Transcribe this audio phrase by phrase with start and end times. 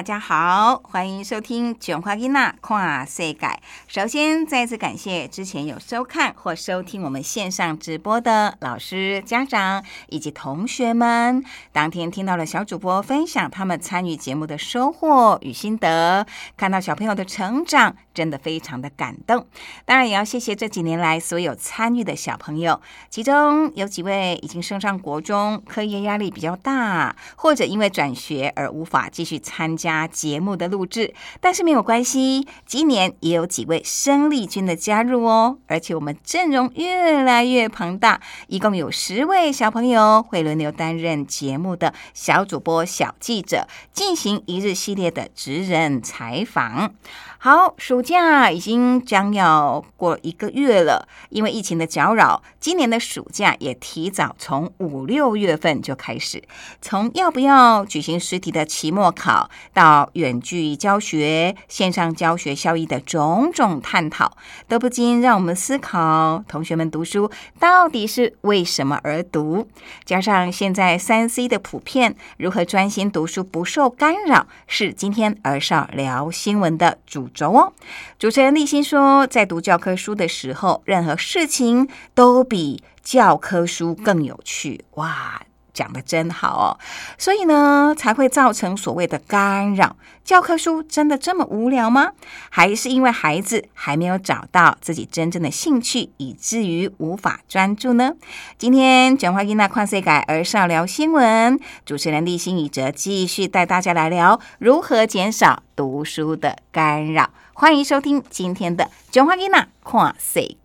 [0.00, 3.60] 大家好，欢迎收听《卷花囡娜跨世改》。
[3.86, 11.44] 首先，再次感谢之前有收看或收听我们线上直播的老师、家长以及同学们。
[11.70, 19.46] 当天听到了小主播分享他们参与节目的收获与心得，看到小朋友的成长，真的非常的感动。
[19.84, 29.70] 当然，也要谢谢这几年来所有参与的小朋友，其中有几位已经升上国中，课业压力比较大，或者因为转学而无法继续参。
[29.80, 32.46] 加节目的录制，但是没有关系。
[32.66, 46.92] 今年也有几位生力军的加入哦，而且我们阵容越来越庞大，一共有十位小朋友会轮流担任节目的小主播、小记者，进行一日系列的职人采访。
[47.38, 56.42] 好，暑假已经将要过一个月了，因为疫情的搅扰，今年的暑假也提早从五六月份就开始。
[56.82, 69.68] 从要不要举行实体的期末考，到远距教学、线上教学效益的种种探讨，都不禁让我们思考：同学们读书到底是为什么而读？
[70.04, 77.30] 加上现在三 C 的普遍，如何专心读书不受干扰，是今天儿少聊新闻的主。
[77.32, 77.72] 轴哦，
[78.18, 84.84] 主持人立新说，在读教科书的时候，任何事情都比教科书更有趣。
[84.94, 85.42] 哇，
[85.72, 86.78] 讲的真好哦！
[87.16, 89.96] 所以呢，才会造成所谓的干扰。
[90.22, 92.12] 教科书真的这么无聊吗？
[92.50, 98.12] 还是因为孩子还没有找到自己真正的兴趣，以至于无法专注呢？
[98.58, 107.30] 今天卷花音娜跨岁改而少聊新闻，主持人立新宇哲继续带大家来聊如何减少读书的干扰。
[107.60, 110.56] 欢迎收听今天的《九华安娜看世界》，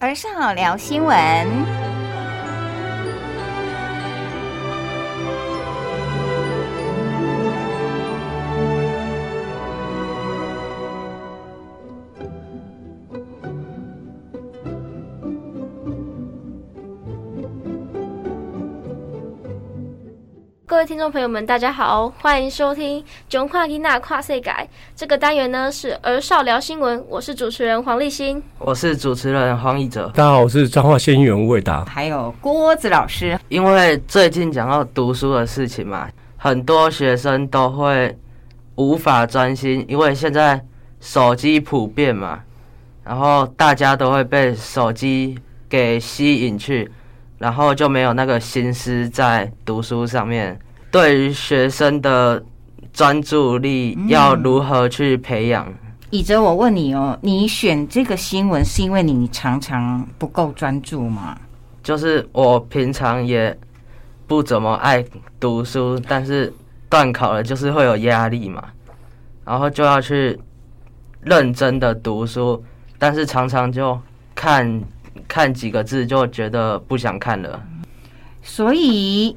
[0.00, 2.09] 晚上好，聊新闻。
[20.80, 24.66] 位听众朋友们，大家好，欢迎收听《囧跨吉娜跨世改》
[24.96, 28.42] 这个单元呢是儿少聊新闻，我是主持人黄立新。
[28.58, 30.10] 我是主持人黄义哲。
[30.14, 31.84] 大家好，我是彰化县议员魏达。
[31.84, 38.16] 还有郭子老师，因为最近讲到读书的事情嘛，很多学生都会
[38.76, 40.64] 无法专心，因为现在
[40.98, 42.40] 手机普遍嘛，
[43.04, 45.38] 然后大家都会被手机
[45.68, 46.90] 给吸引去，
[47.36, 50.58] 然后就没有那个心思在读书上面。
[50.90, 52.42] 对于学生的
[52.92, 55.72] 专注力要如何去培养？
[56.10, 61.38] 以哲，我问你哦，你选这个新闻是因为你常常不够专注吗？
[61.82, 63.56] 就是我平常也
[64.26, 65.04] 不怎么爱
[65.38, 66.52] 读书，但是
[66.88, 68.62] 断考了就是会有压力嘛，
[69.44, 70.36] 然后就要去
[71.22, 72.62] 认真的读书，
[72.98, 73.96] 但是常常就
[74.34, 74.82] 看
[75.28, 77.62] 看几个字就觉得不想看了。
[78.42, 79.36] 所以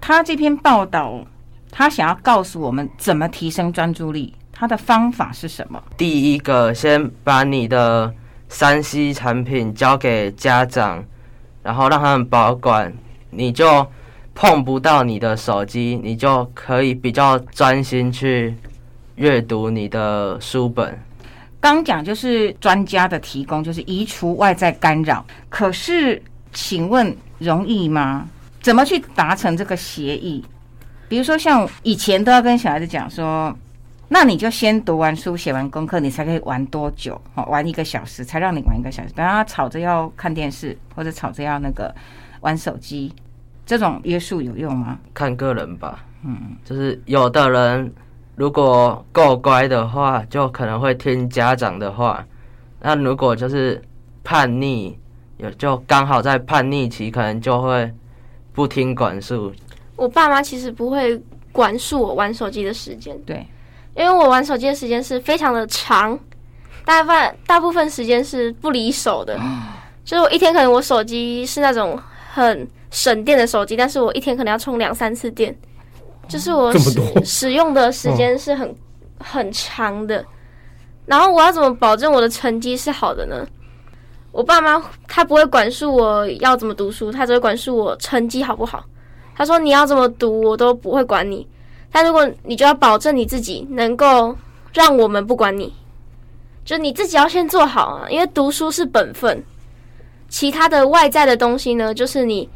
[0.00, 1.24] 他这篇报道，
[1.70, 5.82] 他想要告诉我们怎么提升专注力，他的方法是什么？
[5.96, 8.12] 第一个，先把你的
[8.48, 11.04] 三 C 产品交给家长，
[11.62, 12.92] 然后让他们保管，
[13.30, 13.86] 你就
[14.34, 18.54] 碰不到你的手机，你就可以比较专心去
[19.16, 20.98] 阅读你的书本。
[21.60, 25.26] 刚讲就是专家的提供，就是移除外在干扰。
[25.48, 26.22] 可是，
[26.52, 28.28] 请问容易吗？
[28.68, 30.44] 怎么去达成这个协议？
[31.08, 33.50] 比如说，像以前都要跟小孩子讲说，
[34.08, 37.18] 那你就先读完书、写完功课，你才可以玩多久？
[37.34, 39.08] 哦，玩一个小时才让你玩一个小时。
[39.14, 41.90] 等他吵着要看电视，或者吵着要那个
[42.42, 43.10] 玩手机，
[43.64, 44.98] 这种约束有用吗？
[45.14, 47.90] 看个人吧，嗯，就是有的人
[48.36, 52.22] 如果够乖的话，就可能会听家长的话；
[52.82, 53.80] 那如果就是
[54.22, 54.94] 叛逆，
[55.38, 57.90] 有就刚好在叛逆期，可能就会
[58.58, 59.52] 不听管束。
[59.94, 61.16] 我爸妈其实不会
[61.52, 63.46] 管束我玩手机的时间，对，
[63.94, 66.18] 因为我玩手机的时间是非常的长，
[66.84, 69.38] 大部分大部分时间是不离手的，
[70.04, 71.96] 就是我一天可能我手机是那种
[72.32, 75.56] 很省电的手机，但是我一天可能要充两三次电，
[76.26, 78.74] 就是我使使用的时间是很
[79.20, 80.24] 很长的。
[81.06, 83.46] 然后我要怎么保证我的成绩是好的呢？
[84.30, 88.84] 我爸妈他不会管束我要怎么读书，他只会管束我成绩好不好。
[89.34, 91.46] 他说你要怎么读，我都不会管你。
[91.90, 94.36] 但如果你就要保证你自己能够
[94.72, 95.72] 让我们不管你，
[96.64, 99.42] 就你自己要先做好啊，因为读书是本分，
[100.28, 102.48] 其他的外在的东西呢，就是你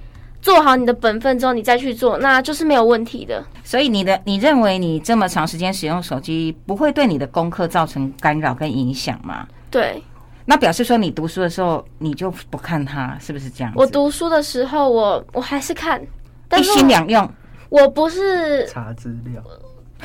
[0.43, 3.43] 做好你的本分之后，你再去做，那就是没有问题的。
[3.65, 9.47] 所以你的你认为你这么长时间使用手机不会对你的功课造成干扰跟影响吗？
[9.71, 10.03] 对
[10.45, 13.73] 那表示说你读书的时候你就不看它，是不是这样？
[13.77, 16.05] 我读书的时候我，我还是看，
[16.49, 17.29] 但一心两用，
[17.69, 19.43] 我不是，查资料，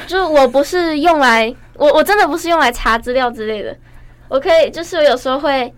[0.05, 3.75] 就是我不是用来，我我真的不是用来查资料之类的。
[4.29, 5.73] 我可以，就是我有时候会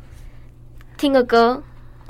[0.98, 1.62] 听个歌，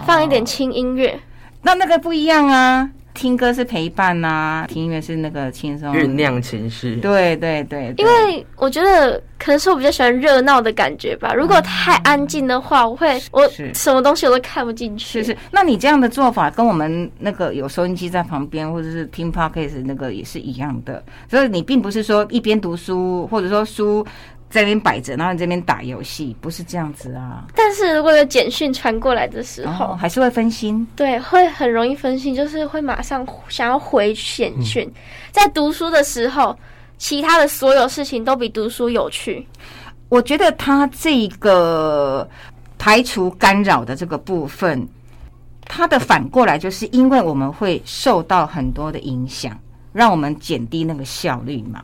[0.05, 1.19] 放一点轻音乐。
[1.61, 2.89] 那那个不一样啊。
[3.19, 6.07] 听歌是陪伴呐、听音乐是那个轻松酝。
[6.13, 6.95] 酿情绪。
[6.95, 11.33] 对对对，对因为我觉得可能是我比较喜欢热闹的感觉吧。
[11.33, 15.21] 如果太安静的话，我会我什么东西我都看不进去。
[15.21, 21.03] 是是，那你这样的做法跟我们那个有收音机在旁边，或者是听 podcast 那个也是一样的。
[21.29, 24.05] 所以你并不是说一边读书，或者说书
[24.49, 27.45] 在那边摆着，然后你这边打游戏，不是这样子啊。
[27.55, 30.85] 但是如果有简讯传过来的时候，后还是会分心。
[30.95, 34.83] 对，会很容易分心，就是会马上 想要回简讯。
[34.85, 34.93] 嗯
[35.31, 36.57] 在读书的时候，
[36.97, 39.47] 其他的所有事情都比读书有趣。
[40.09, 42.27] 我觉得他这个
[42.79, 44.85] 排除干扰的这个部分，
[45.65, 49.55] 它的反过来就是因为我们会受到很多的影响，
[49.93, 51.83] 让我们减低那个效率嘛。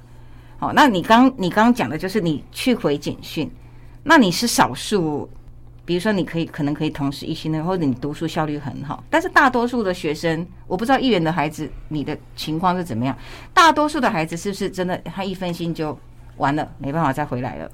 [0.74, 3.50] 那你刚你刚刚讲的就是你去回简讯，
[4.04, 5.30] 那你是少数，
[5.86, 13.18] 比如说你可以可能可以同时一心的，或者你读书效率很好，但是大多数的学生，我不知道议员的孩子你的情况是怎么样，
[13.54, 15.98] 大多数的孩子是不是真的他一分心就
[16.38, 17.72] 完了，没办法再回来了？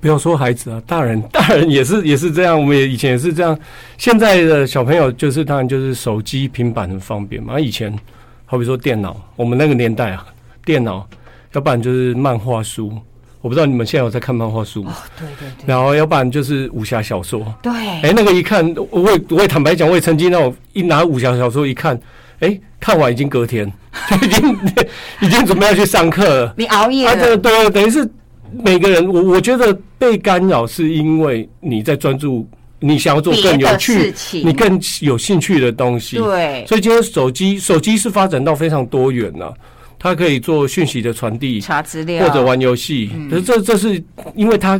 [0.00, 3.56] 不要说孩子啊，大人大人也是也是这样，我们也以前也是这样。
[3.96, 7.60] 现在的小朋友就是当然就是手机、平板很方便嘛。
[7.60, 7.96] 以前
[8.44, 10.26] 好比说电脑，我们那个年代啊，
[10.64, 11.08] 电脑，
[11.52, 12.92] 要不然就是漫画书。
[13.40, 14.94] 我不知道你们现在有在看漫画书吗？
[15.18, 17.42] 对对对然后要不然就是武侠小说。
[17.60, 22.00] 对，哎、那个一看，我也我也坦白讲，我也曾经那种一拿武侠小说一看，
[22.38, 23.70] 哎、看完已经隔天，
[24.08, 24.58] 就已经
[25.22, 26.54] 已经准备要去上课了。
[26.56, 28.08] 你熬夜啊，了，对对，等于是
[28.64, 36.16] 每个人，我我觉得被干扰是因为你在专注你想要做更有趣你更有兴趣的东西。
[36.16, 39.52] 对所以今天手机手机是发展到非常多元了、
[40.02, 43.10] 它可以做讯息的传递，查资料或者玩游戏。
[43.14, 44.02] 嗯可是这这是
[44.34, 44.76] 因为他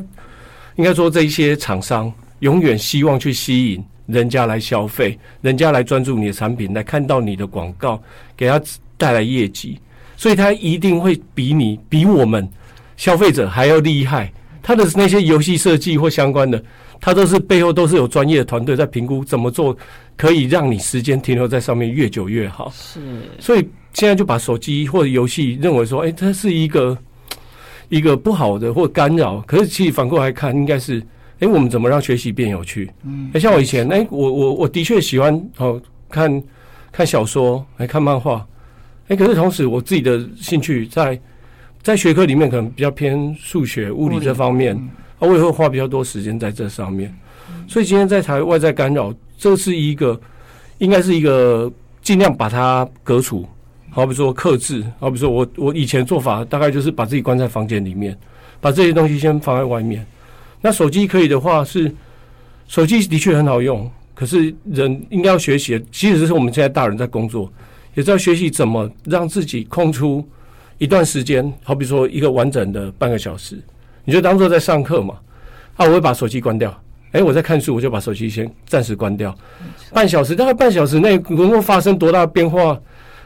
[0.75, 8.03] 应该说这一些厂商永远希望去吸引人家来消费，人家来专注你的产品，来看到你的广告，
[8.37, 8.61] 给他
[8.99, 9.79] 带来业绩，
[10.17, 12.49] 所以他一定会比你比我们
[12.97, 14.33] 消费者还要厉害。
[14.61, 16.63] 他的那些游戏设计或相关的，
[17.01, 19.77] 他都是背后都是有专业的团队在评估怎么做，
[20.17, 22.73] 可以让你时间停留在上面越久越好。
[22.75, 23.01] 是
[23.39, 26.97] 所以现在就把手机或者游戏认为说，哎、它是一个
[27.89, 29.41] 一个不好的或干扰。
[29.47, 31.03] 可是其实反过来看，应该是，
[31.41, 32.91] 哎、我们怎么让学习变有趣？
[33.05, 36.43] 嗯，像我以前，哎、我我我的确喜欢哦看
[36.91, 38.47] 看小说，来看漫画，
[39.09, 41.21] 哎、可是同时我自己的兴趣在
[41.83, 44.75] 在学科里面可能比较偏数学、物理这方面，
[45.19, 47.15] 啊，我也会花比较多时间在这上面。
[47.69, 50.19] 所以今天在台外在干扰，这是一个
[50.79, 51.71] 应该是一个
[52.01, 53.47] 尽量把它革除。
[53.95, 58.17] 好比说克制，好比说我我以前做法大概就是把自己关在房间里面，
[58.59, 60.05] 把这些东西先放在外面。
[60.63, 61.95] 那手机可以的话是，
[62.67, 67.53] 手机的确很好用，可是人应该要学习的，其实是我们现在大人在工作，
[67.95, 70.27] 也是要学习怎么让自己空出
[70.79, 73.63] 一段时间，好比说一个完整的半个小时，
[74.07, 75.17] 你就当做在上课嘛。
[75.77, 76.75] 啊，我会把手机关掉。
[77.11, 79.37] 哎、我在看书，我就把手机先暂时关掉，
[79.93, 82.81] 半小时，大概半小时内能够发生多大的变化？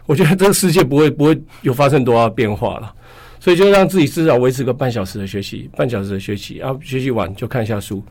[0.06, 2.94] 我觉得这个世界不会不会有发生多大的变化了，
[3.40, 8.02] 所以就让自己至少维持个半小时的学习，半小时的学习，啊，学习完就看一下书。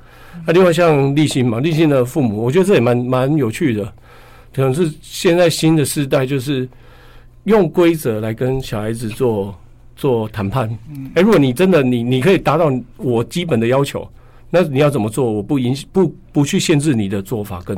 [0.46, 3.86] 那、另外像立新嘛，立新的父母，我觉得这也蛮蛮有趣的，
[4.54, 6.68] 可能是现在新的时代就是
[7.46, 9.58] 用规则来跟小孩子做
[9.96, 10.70] 做谈判。
[11.14, 14.06] 哎、如果你真的你你可以达到我基本的要求，
[14.50, 15.32] 那你要怎么做？
[15.32, 17.78] 我不影不不去限制你的做法跟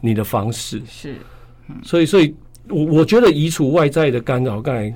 [0.00, 0.82] 你的方式。
[0.86, 1.14] 是
[1.82, 2.34] 所以，所以
[2.68, 4.92] 我我觉得移除外在的干扰，刚才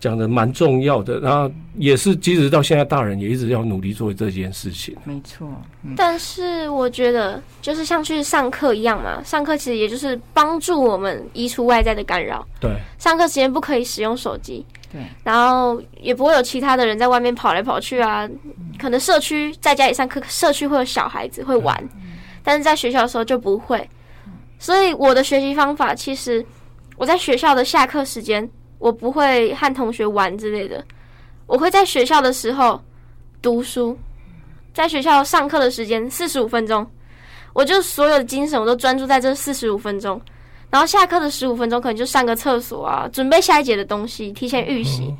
[0.00, 1.18] 讲的蛮重要的。
[1.20, 4.94] 然后也是，即使到现在，大人也一直要努力做这件事情。
[5.04, 5.48] 没错，
[5.82, 12.46] 嗯但是我觉得，就是像去上课一样嘛，上课其实也就是帮助我们移除外在的干扰。
[12.60, 18.28] 对，上课时间不可以使用手机，对，然后也不会有其他的人在外面跑来跑去啊。
[18.78, 21.82] 可能社区在家里上课，社区会有小孩子会玩，
[22.42, 23.88] 但是在学校的时候就不会。
[24.58, 26.44] 所以我的学习方法，其实
[26.96, 28.48] 我在学校的下课时间，
[28.78, 30.84] 我不会和同学玩之类的，
[31.46, 32.80] 我会在学校的时候
[33.42, 33.98] 读书，
[34.72, 36.86] 在学校上课的时间四十五分钟，
[37.52, 40.20] 我就所有的精神我都专注在这四十五分钟。
[40.70, 45.14] 然后下课的十五分钟可能就上个厕所啊，准备下一节的东西，提前预习。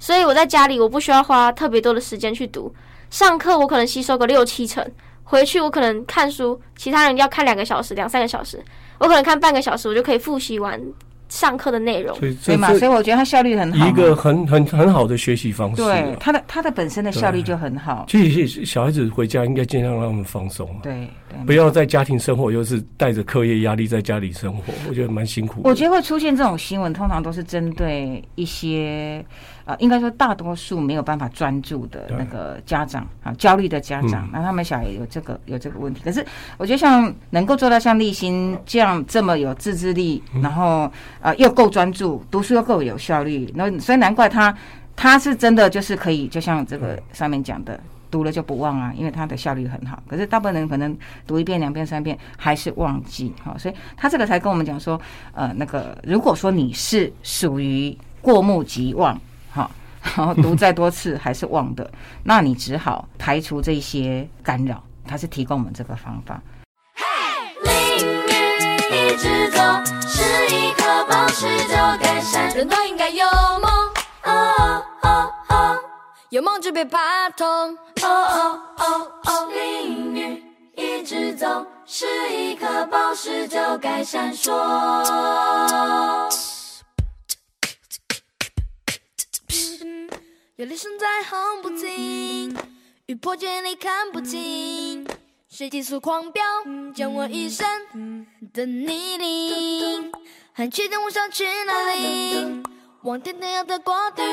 [0.00, 2.72] 所以我在家里我不需要花特别多的时间去读，
[3.10, 4.84] 上课我可能吸收个六七成，
[5.22, 8.60] 回去我可能看书，其他人要看两个小时、两三个小时，
[8.98, 10.80] 我可能看半个小时，我就可以复习完
[11.28, 12.16] 上课的内容。
[12.18, 12.68] 所以对嘛？
[12.74, 13.88] 所以我觉得他效率很好。
[13.88, 15.82] 一个很很很好的学习方式。
[15.82, 18.04] 对他的他的本身的效率就很好。
[18.08, 25.60] 其实小孩子回家应该尽量让他们放松，对对，不要在家庭生活又是带着课业压力在家里生活，我觉得蛮辛苦。
[25.64, 29.24] 我觉得会出现这种新闻，通常都是针对一些
[29.68, 36.00] 呃，应该说大多数没有办法专注的那个家长啊，焦虑的家长，那他们小孩有这个有这个问题。
[36.02, 36.24] 可是
[36.56, 44.56] 我觉得像能够做到像立新这样这么有自制力，然后呃又够专注，读书又够有效率，那所以难怪他
[44.96, 47.78] 他是真的就是可以，就像这个上面讲的。
[48.10, 50.02] 读了就不忘啊，因为他的效率很好。
[50.08, 50.96] 可是大部分人可能
[51.26, 54.98] 读一遍、两遍、三遍还是忘记，哈，所以他这个才跟我们讲说，
[55.34, 59.20] 呃，那个如果说你是属于过目即忘，哈，
[60.02, 61.90] 然后读再多次还是忘的，
[62.24, 64.82] 那你只好排除这些干扰。
[65.06, 66.40] 它是提供我们这个方法。
[67.64, 67.72] 淋
[68.06, 68.32] 雨
[68.92, 69.62] 一直走，
[70.06, 72.54] 是一颗宝石就改善。
[72.54, 73.24] 人都应该有
[73.60, 73.70] 梦，
[74.24, 75.78] 哦哦哦哦，
[76.28, 79.48] 有梦就别怕痛，哦哦哦哦。
[79.50, 80.44] 淋雨
[80.76, 84.52] 一直走，是一颗宝石就该闪烁。
[90.58, 92.52] 有雷声在轰不停，
[93.06, 95.06] 雨破见你看不清，
[95.48, 96.42] 谁急速狂飙，
[96.92, 97.64] 溅我一身
[98.52, 100.10] 的泥泞，
[100.52, 102.60] 很确定我想去哪里？
[103.02, 104.24] 往天堂要的国度，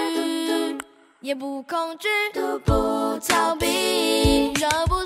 [1.21, 5.04] 也不恐惧，都不逃避，这不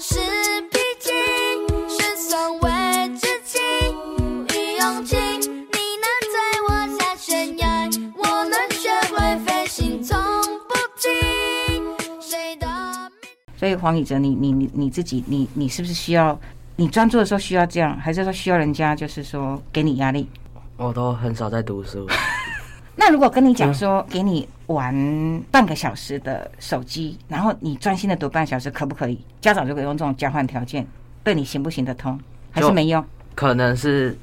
[13.60, 16.40] 所以黄宇哲，你你你你自己，你你是不是需要
[16.78, 20.30] 你专注的时候需要这样，还是说需要人家就是说给你压力？
[20.78, 22.08] 我都很少在读书。
[22.96, 29.20] 那如果跟你讲说，给你玩半个小时的手机，然后你专心的读半小时，可不可以？
[29.42, 30.88] 家长如果用这种交换条件，
[31.22, 32.18] 对你行不行得通？
[32.52, 33.06] 还是没用？
[33.36, 34.18] 可能是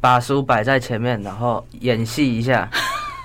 [0.00, 2.70] 把书摆在前面，然后演戏一下，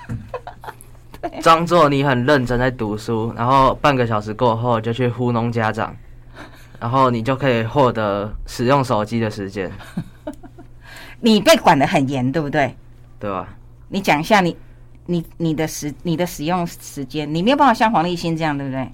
[1.42, 5.96] 装作你很认真在读书，然后半个小时过后就去糊弄家长，
[6.80, 9.72] 然后你就可以获得使用手机的时间，
[11.22, 12.76] 你被管得很严，对不对？
[13.20, 13.48] 对吧？
[13.88, 14.56] 你讲一下你
[15.06, 18.92] 你你的时你的使用时间，你没有办法像黄立新这样，对不对？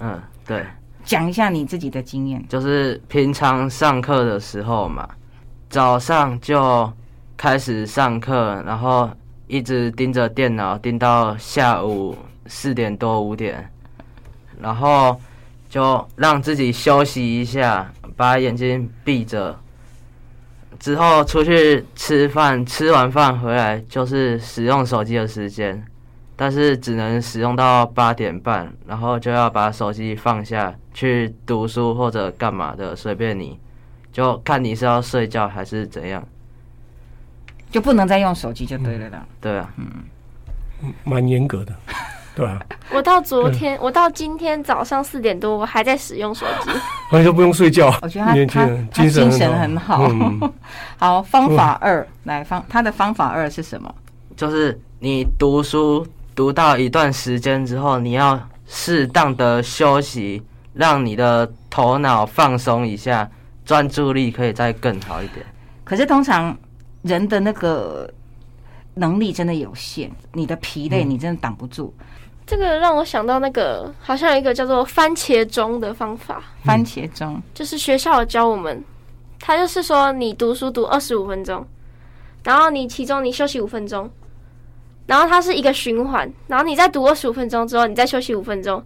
[0.00, 0.66] 嗯，对，
[1.04, 2.44] 讲一下你自己的经验。
[2.48, 5.08] 就是平常上课的时候嘛，
[5.70, 6.92] 早上就
[7.36, 9.08] 开始上课，然后
[9.46, 13.70] 一直盯着电脑盯到下午四点多五点，
[14.60, 15.20] 然后
[15.68, 19.58] 就让自己休息一下，把眼睛闭着。
[20.78, 25.82] 之后出去吃饭，吃完饭回来就是使用手机的时间，
[26.36, 33.58] 但是只能使用到八点半，然后就要把手机放下去读书或者干嘛的，随便你，
[34.12, 36.26] 就看你是要睡觉还是怎样。
[37.74, 39.26] 就不能再用手机就对了啦。
[39.40, 41.74] 对啊，嗯蛮严格的，
[42.36, 42.60] 对啊，
[42.92, 46.70] 我到昨天，我到今天早上四点多，我还在使用手机。
[47.10, 47.92] 完全不用睡觉。
[48.00, 50.06] 我觉得他年轻他精神神很好。
[50.08, 50.52] 嗯
[50.98, 53.92] 好，方法二来方他的方法二是什么？
[54.36, 60.40] 就是你读书读到一段时间之后，你要适当的休息，
[60.74, 63.28] 让你的头脑放松一下，
[63.64, 65.44] 专注力可以再更好一点。
[65.82, 66.56] 可是通常
[67.04, 68.10] 人的那个
[68.94, 71.94] 能力真的有限，你的疲累你真的挡不住。
[72.46, 78.82] 这个让我想到那个好像有一个叫做番茄钟的方法，番茄钟，就是学校有教我们，
[79.38, 81.66] 他就是说你读书读二十五分钟，
[82.42, 84.10] 然后你其中你休息五分钟，
[85.06, 88.82] 然后它是一个循环，然后你再读二十五分钟之后，你再休息五分钟，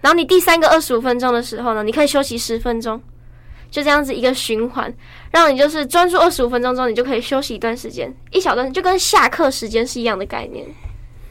[0.00, 3.00] 然后你第三个二十五分钟的时候呢，你可以休息十分钟，
[3.70, 4.92] 就这样子一个循环，
[5.30, 10.64] 让你就是专注二十五分钟之后，你就可以休息一段时间，一小段，就跟下课时间是一样的概念。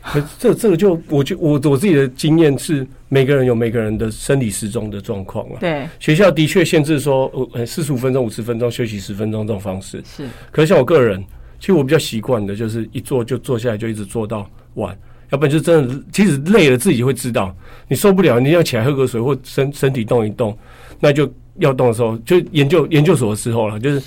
[0.04, 5.58] 可这这个就我就我我自己的经验是，每个人有每个人的生理时钟的状况啊。
[5.60, 10.04] 对，学校的确限制说，呃，四十五分钟、五十分钟休息十分钟这种方式。
[10.06, 11.24] 是可是像我个人，
[11.60, 14.96] 其实我比较习惯的就是一坐就坐下来，就一直坐到晚。
[15.32, 17.52] 要不然就真的，其实累了自己会知道，
[17.88, 20.56] 你受不了，你要起来喝个水或身身体动一动，
[21.00, 21.28] 那就
[21.60, 24.02] 要动的时候，就研究研究所的时候了，就是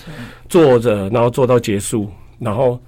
[0.49, 2.81] 坐着，然后做到结束，然后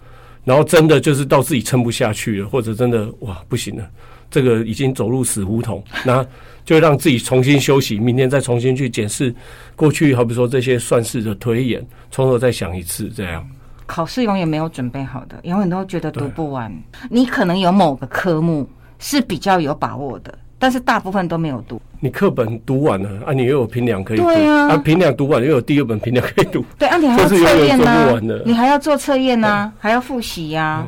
[0.44, 3.88] 然后真的就是到自己撑不下去了，或者真的哇不行了，
[4.31, 6.25] 这个已经走入死胡同，那
[6.64, 9.35] 就让自己重新休息，明天再重新去检视
[9.75, 13.46] 过去，好比说这些算式的推演，从头再想一次，这样。
[13.87, 16.73] 考试永远没有准备好的，永远都觉得读不完。
[17.11, 18.68] 你可能有某个科目
[19.01, 21.81] 是比较有把握的，但是大部分都没有读。
[21.99, 24.25] 你课本读完了啊，你又有平两可以读。
[24.25, 24.77] 对啊。
[24.77, 30.87] 平两读完了又有第二本平两可以读，对 啊，你还要测验呢、你还要做测验呢、还要复习呀、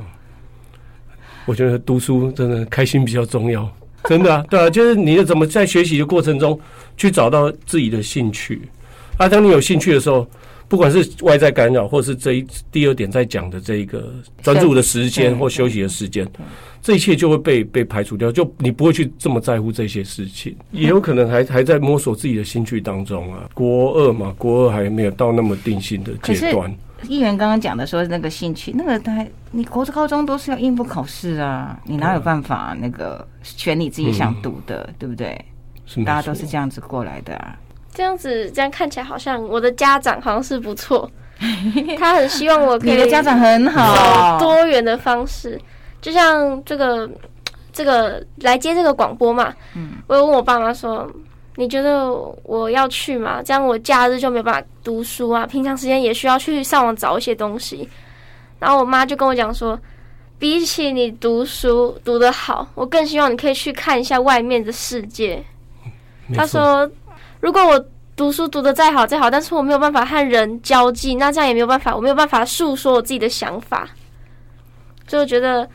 [1.46, 3.68] 我觉得读书真的开心比较重要，
[4.04, 6.58] 真的啊， 对啊，就是你要怎么在学习的过程中
[6.96, 8.62] 去找到自己的兴趣。
[9.16, 9.28] 啊。
[9.28, 10.26] 当你有兴趣的时候，
[10.72, 14.10] 不管是外在干扰，或是这一第二点在讲的这一个
[14.42, 16.26] 专注的时间或休息的时间，
[16.80, 23.50] 这一切就会被被排除掉，就你不会去这么在乎这些事情，也有可能还还在摸索自己的兴趣当中啊。
[23.52, 26.74] 国二嘛，国二还没有到那么定性的阶段。
[27.06, 35.38] 议员刚刚讲的说那个兴趣，那个他你国高中都是要应付考试啊，你哪有办法那个选你自己想读的，对不对？
[36.06, 37.58] 大家都是这样子过来的啊。
[37.94, 41.10] 这样子，这样看起来好像我的家长好像是不错，
[41.98, 45.60] 他很希望我可以你的家长很好，多元的方式，
[46.00, 47.08] 就像这个
[47.72, 51.06] 这个来接这个广播嘛，嗯我有问我爸妈说，
[51.56, 52.10] 你觉得
[52.44, 53.42] 我要去吗？
[53.42, 57.88] 这样我假日就没有办法读书啊，平常时间也需要去上网找一些东西。
[58.58, 59.78] 然后我妈就跟我讲说，
[60.38, 65.42] 比起你读书读得好，我更希望你可以去看一下外面的世界。
[66.28, 66.90] 没错他说，
[67.42, 73.88] 如果我读书读的再好再好，但是我没有办法和人交际，那这样也没有办法，我没有办法诉说我自己的想法。
[75.08, 75.68] 所以我觉得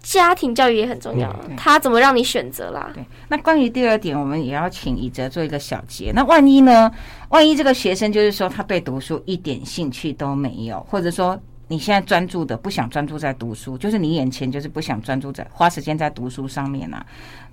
[0.00, 2.90] 家庭教育也很重要，嗯他怎么让你选择啦？
[2.94, 6.10] 对，那关于第二点，我们也要请以哲做一个小结。
[6.12, 6.90] 那万一呢？
[7.28, 11.38] 万一这个学生就是说他对读书一点兴趣都没有，或者说
[11.74, 17.04] 你现在专注的不想专注在读书，就是你眼前就是不想专注在花时间在读书上面啊。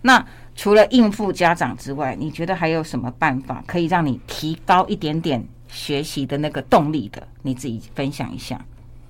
[0.03, 0.23] 那
[0.55, 7.27] 除了应付家长之外，你觉得还有什么办法可以让你提高一点点学习的那个动力的？
[7.41, 8.63] 你自己分享一下。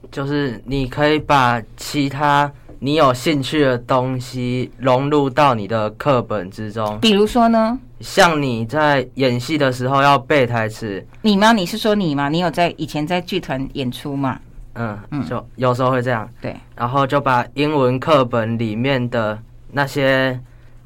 [0.09, 11.51] 就是你可以把其他你有兴趣的东西融入到你的课本之中，比如说呢，像你在演戏的时候要背台词，你吗？
[11.51, 12.29] 你是说你吗？
[12.29, 14.39] 你有在以前在剧团演出吗？
[14.75, 19.37] 嗯嗯，就有时候会这样，对，然后就把英文课本里面的
[19.71, 20.39] 那些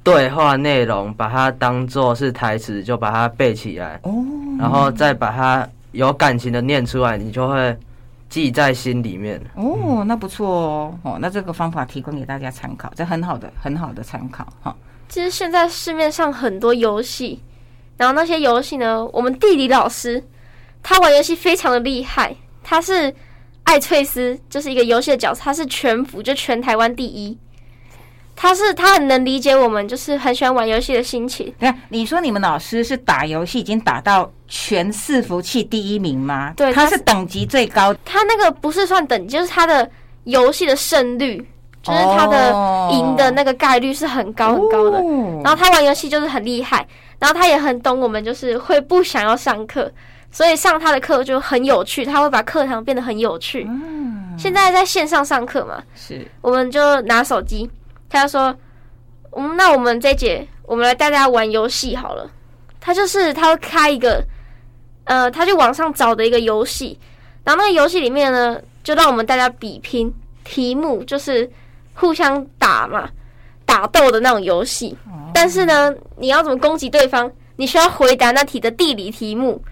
[0.03, 4.11] 对话内容，把它当做是台词，就把它背起来，哦，
[4.59, 7.77] 然后再把它有感情的念出来，你就会
[8.29, 9.41] 记在心里面。
[9.55, 14.75] 哦，那不错哦，哦，那这个方法提供给大家参考，这很好的，很好的参考哈。
[15.07, 17.39] 其实现在市面上很多游戏，
[17.97, 20.21] 然后那些游戏呢，我们地理老师
[20.81, 23.13] 他玩游戏非常的厉害，他是
[23.65, 27.37] 艾翠斯，就是一个游戏的角色，他是全服，就全台湾第一。
[28.37, 31.53] 他是他很能理解我们，就是很喜欢玩游戏的心情。
[31.57, 36.53] 对啊，你说你们老师是打游戏已经打到全伺服器第一名吗？
[36.57, 39.89] 对他是他是等级最高，他那个不是算等级，就是他的
[40.25, 41.37] 游戏的胜率，
[41.81, 42.51] 就是他的
[42.91, 44.97] 赢的那个概率是很高很高的。
[44.97, 46.85] 哦然后他玩游戏就是很厉害，
[47.19, 49.89] 然后他也很懂我们，就是会不想要上课，
[50.35, 53.65] 所以上他的课就很有趣，他会把课堂变得很有趣。
[54.37, 57.69] 现在在线上上课嘛，是我们就拿手机，
[58.09, 58.53] 他就说，
[59.31, 62.29] 嗯，那我们这节我们来带大家玩游戏好了。
[62.81, 64.21] 他就是他会开一个，
[65.05, 66.99] 呃，他就网上找的一个游戏，
[67.45, 71.49] 然后那个游戏里面呢，就让我们大家比拼题目，就是
[71.93, 73.07] 互相打嘛，
[73.65, 74.93] 打斗的那种游戏。
[75.33, 77.31] 但是呢，你要怎么攻击对方？
[77.55, 79.63] 你需要回答那题的地理题目，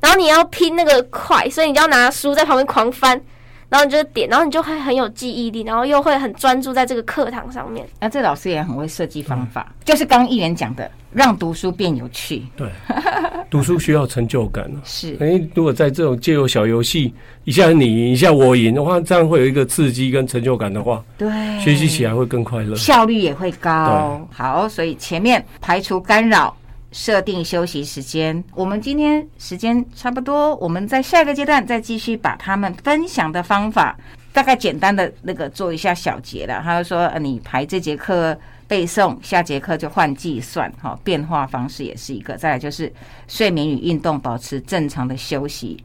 [0.00, 3.20] 然后你要拼那个快，所以你就要拿书在旁边狂翻，
[3.68, 7.86] 然后你就点，然后你就会很有记忆力，然后又会很专注在这个课堂上面。
[8.00, 12.42] 那这老师也很会设计方法，就是刚刚议员讲的，让读书变有趣。
[12.56, 12.68] 对，
[13.50, 14.80] 读书需要成就感啊。
[14.84, 21.28] 是哎，如果在这种借由小游戏，一下你赢，一下我赢的话，这样会有一个刺激跟成就感的话，对，
[21.60, 22.74] 学习起来会更快乐。
[22.74, 24.26] 效率也会高。
[24.32, 26.56] 好，所以前面排除干扰。
[26.92, 33.96] 设定休息时间，我们今天时间差不多，我们在下一个阶段再继续把他们分享的方法，
[34.32, 36.60] 大概简单的那个做一下小结了。
[36.62, 42.36] 他就说，你排这节课背诵，下节课就换计算，哈，变化方式也是一个。
[42.36, 42.92] 再来就是
[43.28, 45.82] 睡眠与运动，保持正常的休息。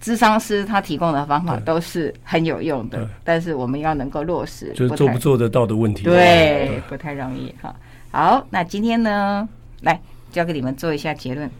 [0.00, 6.04] 智商师他提供的方法都是很有用的，但是我们要能够落实，就是做不做得到的问题。
[6.04, 7.74] 对，不太容易哈。
[8.12, 9.48] 好，那今天呢，
[9.80, 10.00] 来
[10.38, 11.50] 交给你们做一下结论。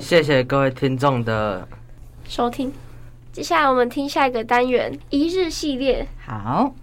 [0.00, 1.68] 谢谢各位听众的
[2.26, 2.72] 收听。
[3.30, 6.08] 接下来我们听下一个单元一日系列。
[6.24, 6.74] 好，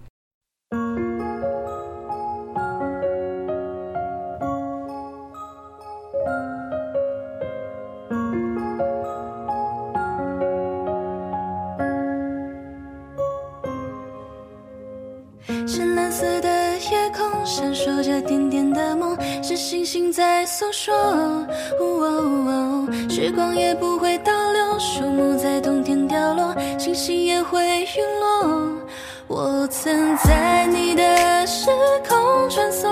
[15.66, 16.63] 深蓝色的
[17.04, 20.94] 夜空闪烁着点点的梦，是星星在诉说。
[21.78, 27.86] 哦时光也不会倒流，树木在冬天凋落，星星也会陨
[28.20, 28.72] 落。
[29.26, 31.66] 我曾在你的时
[32.08, 32.88] 空穿梭，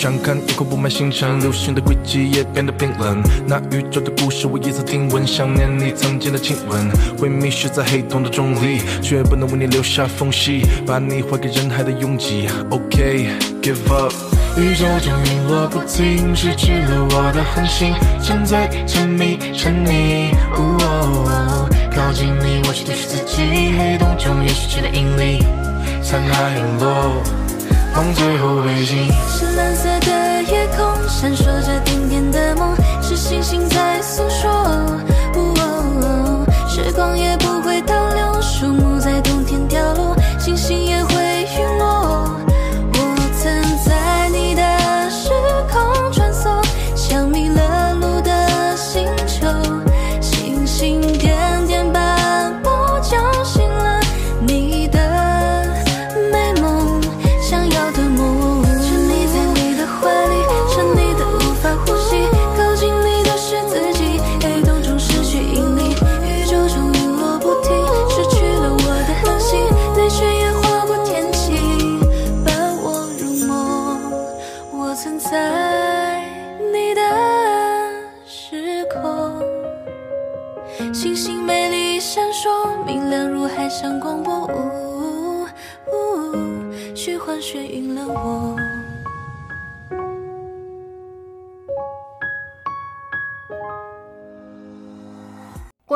[0.00, 3.20] 想看夜空布满星辰，流星的轨迹也变得冰冷。
[3.48, 6.88] 那宇宙的故事我也曾听闻，想念你曾经的亲吻。
[7.18, 12.48] 会迷失在黑洞的重力，却不能为你留下缝隙，把你还给人海的拥挤。
[12.70, 14.12] OK，give、up。
[14.56, 18.56] 宇宙中陨落不停，失去了我的恒星，沉醉
[18.86, 20.30] 沉迷沉溺。
[20.54, 20.78] 哦
[21.26, 23.42] 哦靠近你，我去丢失自己，
[23.76, 25.42] 黑洞中也失去了引力，
[26.00, 27.20] 残骸陨落。
[27.98, 29.10] 梦最后背景。
[29.28, 34.48] 是蓝色的夜空，闪烁着点点的梦，是星星在诉说。
[35.34, 41.37] 哦时光也不会倒流，树木在冬天凋落，星星也会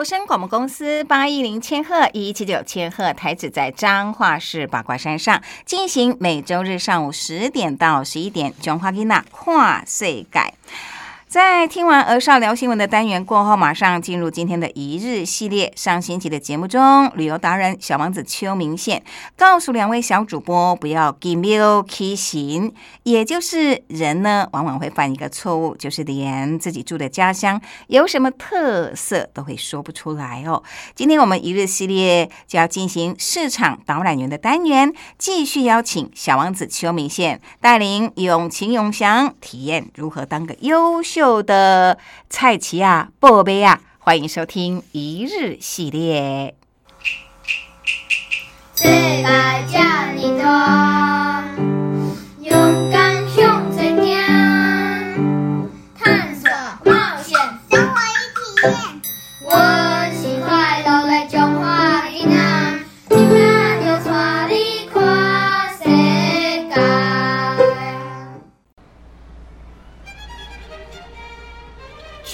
[0.02, 10.54] 国声广播公司八一零千赫一七九千赫台址在彰化市八卦山上，进行每周日上午十点到十一点，中华囡娜跨岁改。
[11.32, 15.72] 在听完儿少聊新闻的单元过后，马上进入今天的一日系列。
[15.74, 19.02] 上星期的节目中，旅游达人小王子邱明宪
[19.34, 30.62] 告诉两位小主播不要 give m e k 行，也就是人呢往往会犯一个错误，就是连自己住的家乡有什么特色都会说不出来哦。
[30.94, 41.21] 今天我们一日系列就要进行市场导览员的单元，继续邀请小王子邱明宪带领永晴永祥体验如何当个优秀。
[41.42, 46.56] 的蔡奇啊，宝贝啊，欢迎收听一日系列。
[48.74, 48.88] 这
[49.22, 49.28] 么
[50.42, 51.44] 大，
[52.40, 56.50] 勇敢向前行，探索
[56.84, 57.38] 冒险，
[57.70, 58.72] 生活一体验。
[59.44, 59.52] 温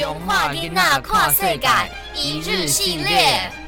[0.09, 1.69] 中华囡仔跨世界
[2.15, 3.68] 一日系列。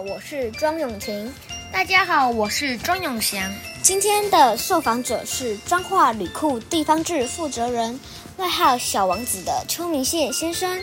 [0.00, 1.30] 好，我是庄永晴。
[1.70, 3.52] 大家好，我是庄永祥。
[3.82, 8.00] 今天的受访者是彰化旅库地方志负责人，
[8.38, 10.82] 外号小王子的邱明宪先生。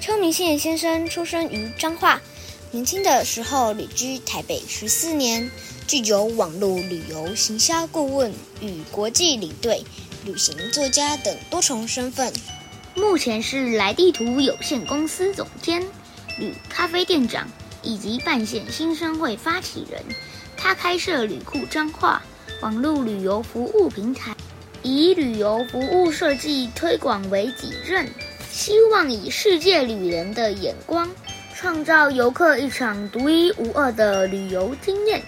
[0.00, 2.22] 邱明宪先生出生于彰化，
[2.70, 5.50] 年轻的时候旅居台北十四年，
[5.88, 9.84] 具有网络旅游行销顾问与国际领队、
[10.24, 12.32] 旅行作家等多重身份。
[12.94, 15.82] 目前是来地图有限公司总监、
[16.38, 17.48] 旅咖啡店长
[17.82, 20.00] 以及半线新生会发起人。
[20.56, 22.22] 他开设旅库彰化
[22.60, 24.34] 网络旅游服务平台，
[24.82, 28.08] 以旅游服务设计推广为己任，
[28.50, 31.10] 希望以世界旅人的眼光，
[31.54, 35.20] 创造游客一场独一无二的旅游经验。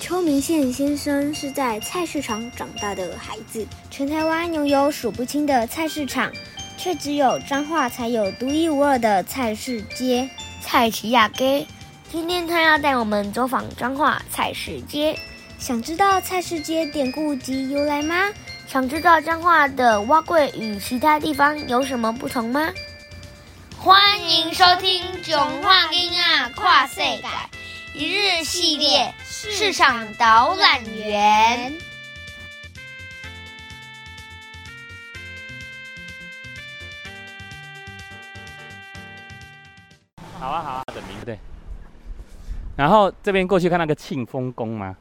[0.00, 6.32] 邱明宪先生是在菜市场长大的孩子，全台湾拥有数不清的菜市场，
[6.76, 10.28] 却只有彰化才有独一无二的菜市街——
[10.60, 11.66] 菜奇亚哥。
[12.10, 15.18] 今天他要带我们走访彰化菜市街，
[15.58, 18.28] 想知道菜市街典故及由来吗？
[18.66, 22.72] 想知道彰化的蛙柜与其他地方有什么不同吗？
[23.76, 27.48] 欢迎收听《囧话囡仔跨世改》
[27.98, 31.72] 一日系列市场导览员。
[40.40, 41.38] 好啊好啊，等名对。
[42.74, 44.96] 然后这边过去看那个庆丰宫吗？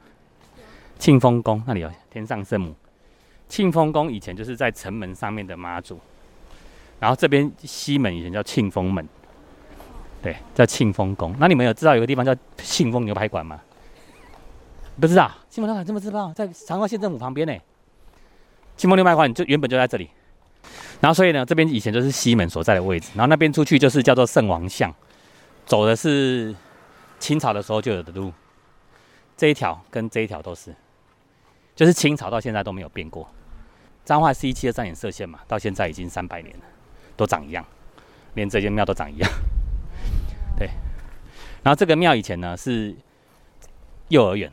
[1.00, 2.76] 庆丰宫那里有天上圣母。
[3.48, 5.98] 庆丰宫以前就是在城门上面的妈祖，
[7.00, 9.08] 然后这边西门以前叫庆丰门，
[10.22, 11.34] 对，叫庆丰宫。
[11.40, 13.62] 那你们有知道有个地方叫庆丰牛排馆吗？
[15.00, 16.34] 不知道，庆丰牛排馆怎么知道？
[16.34, 17.54] 在长化县政府旁边呢。
[18.76, 20.10] 庆丰牛排馆就原本就在这里，
[21.00, 24.94] 然后所以呢，这边以前就是西门所在的位置，然后那边出去就是叫做圣王巷，
[25.70, 26.56] 走的是
[27.20, 28.34] 清朝的时候就有的路，
[29.38, 30.74] 这一条跟这一条都是，
[31.76, 33.30] 就是清朝到现在都没有变过。
[34.04, 36.64] 彰化是一七二三年设县嘛，到现在已经三百年了，
[37.16, 37.64] 都长一样，
[38.34, 39.32] 连这间庙都长一样。
[40.58, 40.68] 对，
[41.62, 42.96] 然后这个庙以前呢是
[44.08, 44.52] 幼儿园，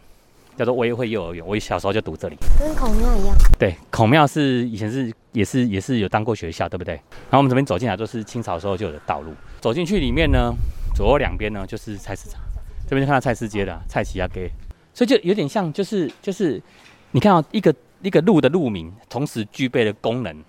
[0.54, 2.36] 叫做威惠幼儿园，我小时候就读这里。
[2.58, 3.34] 跟孔庙一样。
[3.58, 6.92] 对，孔庙是以前是也是也是有当过学校，对不对？
[7.30, 10.52] 然后我们这边走进来都是清朝时候就有的道路，走进去里面呢，
[10.96, 12.40] 左右两边呢就是菜市场，
[12.88, 14.50] 这边就看到菜市街的菜奇亚街，
[14.94, 16.62] 所以就有点像就是就是
[17.10, 17.74] 你看到、一个。
[18.02, 20.44] 一个路的路名，同时具备的功能，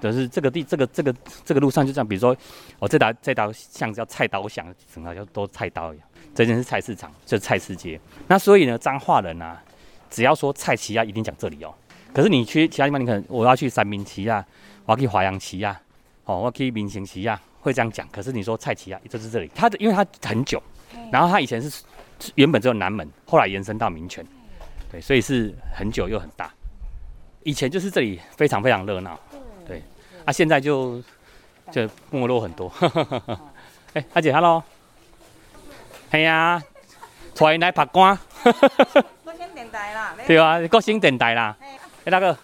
[0.00, 2.34] 就是这个地这个这个这个路上就这样，比如说，
[2.78, 6.06] 哦，这条这道巷子叫菜刀巷，整条叫都菜刀一样。
[6.34, 8.00] 这边是菜市场，就是菜市街。
[8.26, 9.62] 那所以呢，彰化人啊，
[10.08, 11.72] 只要说菜奇亚，一定讲这里哦。
[12.14, 14.44] 可是你去其他地方，你可能我要去三明旗啊，
[14.86, 15.78] 我要去华阳旗啊，
[16.24, 18.06] 哦，我要去明星旗啊，会这样讲。
[18.12, 19.50] 可是你说蔡奇亚，就是这里。
[19.54, 20.62] 它的因为他很久，
[21.10, 21.82] 然后他以前是
[22.34, 24.26] 原本只有南门，后来延伸到民权，
[24.90, 26.52] 对，所以是很久又很大。
[27.44, 29.18] 以前就是这里非常非常热闹，
[29.66, 29.82] 对，
[30.24, 31.02] 啊，现在就
[31.70, 32.70] 就没落很多。
[33.94, 34.62] 哎，阿姐，hello，
[36.10, 36.62] 系啊，
[37.34, 38.16] 带来拍光。
[39.24, 41.56] 国新电台啦， 对啊，国新电台啦。
[42.04, 42.36] 哎，大哥，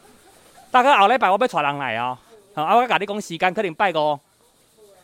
[0.71, 2.19] 大哥，后礼拜我要带人来哦，
[2.55, 4.19] 啊，我甲你讲时间，可能拜五。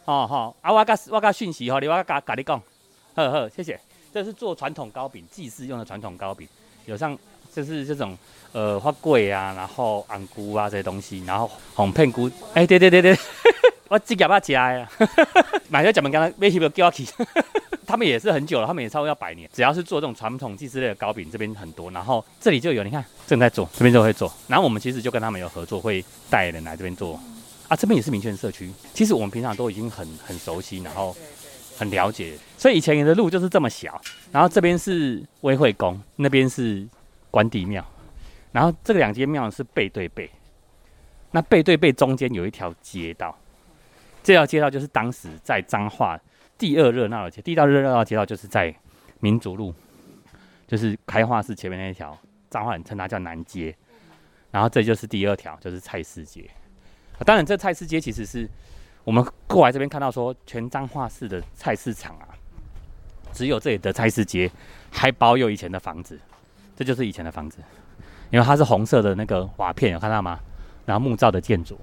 [0.04, 2.60] 哦好，啊，我甲我甲讯息吼，你我甲甲你讲，
[3.14, 3.78] 呵呵，谢谢。
[4.12, 6.46] 这是做传统糕饼，祭祀用的传统糕饼，
[6.86, 7.16] 有像
[7.52, 8.16] 就是这种
[8.52, 13.18] 呃花桂啊，然后安菇啊这些东西，然后红片菇，哎，对对对对，
[13.88, 14.88] 我自己要吃呀，
[15.68, 17.06] 买个讲门刚刚为什么叫我去？
[17.86, 27.18] 他们也是很久了，他们也差不多要百年，只要是做这种传统祭祀类的糕饼，这边很多，然后这里就有，你看正在做，这边就会做，然后我们其实就跟他们有合作，会带人来这边做。
[27.68, 28.70] 啊，这边也是民权社区。
[28.92, 31.16] 其实我们平常都已经很很熟悉，然后
[31.76, 32.36] 很了解。
[32.58, 34.00] 所以以前的路就是这么小。
[34.30, 36.86] 然后这边是威惠宫，那边是
[37.30, 37.84] 关帝庙。
[38.52, 40.30] 然后这两间庙是背对背。
[41.30, 43.36] 那背对背中间有一条街道，
[44.22, 46.20] 这条街道就是当时在彰化
[46.56, 47.42] 第二热闹的街。
[47.42, 48.72] 第二热闹的街道就是在
[49.18, 49.74] 民族路，
[50.68, 52.16] 就是开化市前面那一条，
[52.50, 53.74] 彰化人称它叫南街。
[54.52, 56.48] 然后这就是第二条，就是菜市街。
[57.24, 58.48] 当然，这菜市街其实是
[59.04, 62.28] 我们过来这边看到说，全彰化市的菜市场啊，
[63.32, 64.50] 只有这里的菜市街
[64.90, 66.18] 还保有以前的房子，
[66.76, 67.58] 这就是以前的房子，
[68.30, 70.40] 因为它是红色的那个瓦片，有看到吗？
[70.84, 71.78] 然后木造的建筑，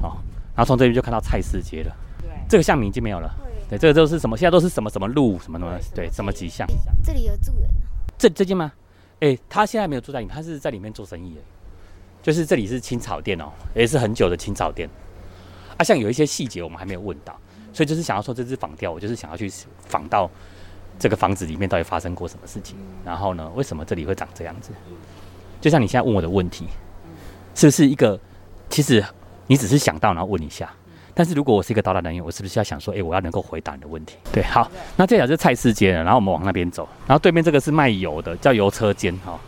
[0.00, 0.22] 好，
[0.54, 1.94] 然后从这边就看到菜市街了。
[2.22, 3.30] 对，这个巷名已经没有了。
[3.68, 4.36] 对，这个都是什么？
[4.36, 5.78] 现在都是什么什么路什么什么？
[5.94, 6.66] 对，什么几巷？
[7.04, 7.68] 这里有住人？
[8.16, 8.72] 这这间吗？
[9.20, 11.40] 哎，他现在没有住在里面，他是在里面做生意的。
[12.28, 14.86] 就是这里是青草店哦，也是很久的青草店。
[15.78, 17.34] 啊，像有一些细节我们还没有问到，
[17.72, 19.50] 所以就是想要说这只仿雕，我就是想要去
[19.86, 20.30] 仿到
[20.98, 24.72] 这个房子里面到底发生过什么事情，然后呢，为什么这里会长这样子？
[25.58, 26.66] 就像你现在问我的问题，
[27.54, 28.20] 是不是一个？
[28.68, 29.02] 其实
[29.46, 30.70] 你只是想到然后问一下，
[31.14, 34.18] 但是如果我是一个导览人员，我是不是要想说，哎，我要能够回答你的问题？
[34.30, 39.40] 对，好，那这条是菜市街，然后我们往那边走，然后对面这个是卖油的，叫油车间哈。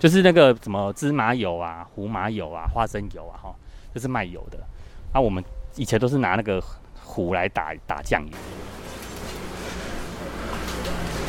[0.00, 3.54] 就是那个什么芝麻油啊、胡麻油啊、花生油啊，哈，
[3.94, 4.58] 就是卖油的。
[5.12, 5.44] 那我们
[5.76, 6.58] 以前都是拿那个
[7.04, 8.32] 壶来打打酱油。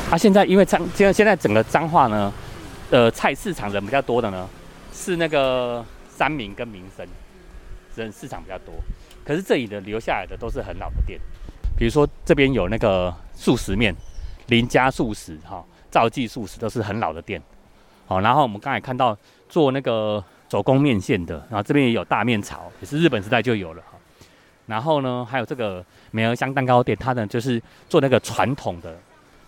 [0.10, 2.34] 啊，现在因为彰现在现在整个彰化呢，
[2.92, 4.48] 呃，菜市场人比较多的呢，
[4.94, 7.06] 是那个三明跟民生
[7.98, 8.74] 人市场比较多。
[9.26, 11.20] 可是这里的留下来的都是很老的店，
[11.78, 13.94] 比如说这边有那个素食面，
[14.48, 17.42] 林家素食哈，赵记素食都是很老的店。
[18.12, 23.97] 哦，然后我们刚才看到做那个手工面线的，然后这边也有大面槽，也是日本时代就有了哈。
[24.65, 28.97] 然后呢，还有这个美和香蛋糕店，它呢就是做那个传统的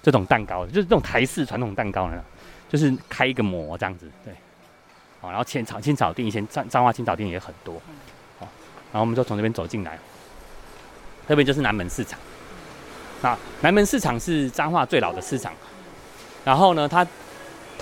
[0.02, 2.23] 这种蛋糕，就是这种台式传统蛋糕呢，
[2.69, 4.34] 就是开一个模这样子，对。
[5.19, 7.76] 好，然后青草青草店以前彰彰化青草店也很多，
[8.39, 8.47] 好，
[8.93, 9.99] 然后我们就从这边走进来，
[11.28, 12.17] 这边就是南门市场。
[13.21, 15.52] 那南门市场是彰化最老的市场，
[16.45, 17.06] 然后呢，它。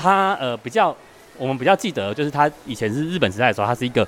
[0.01, 0.95] 它呃比较，
[1.37, 4.07] 我们比较记得，就是它以前是日本时代的时候，它是一个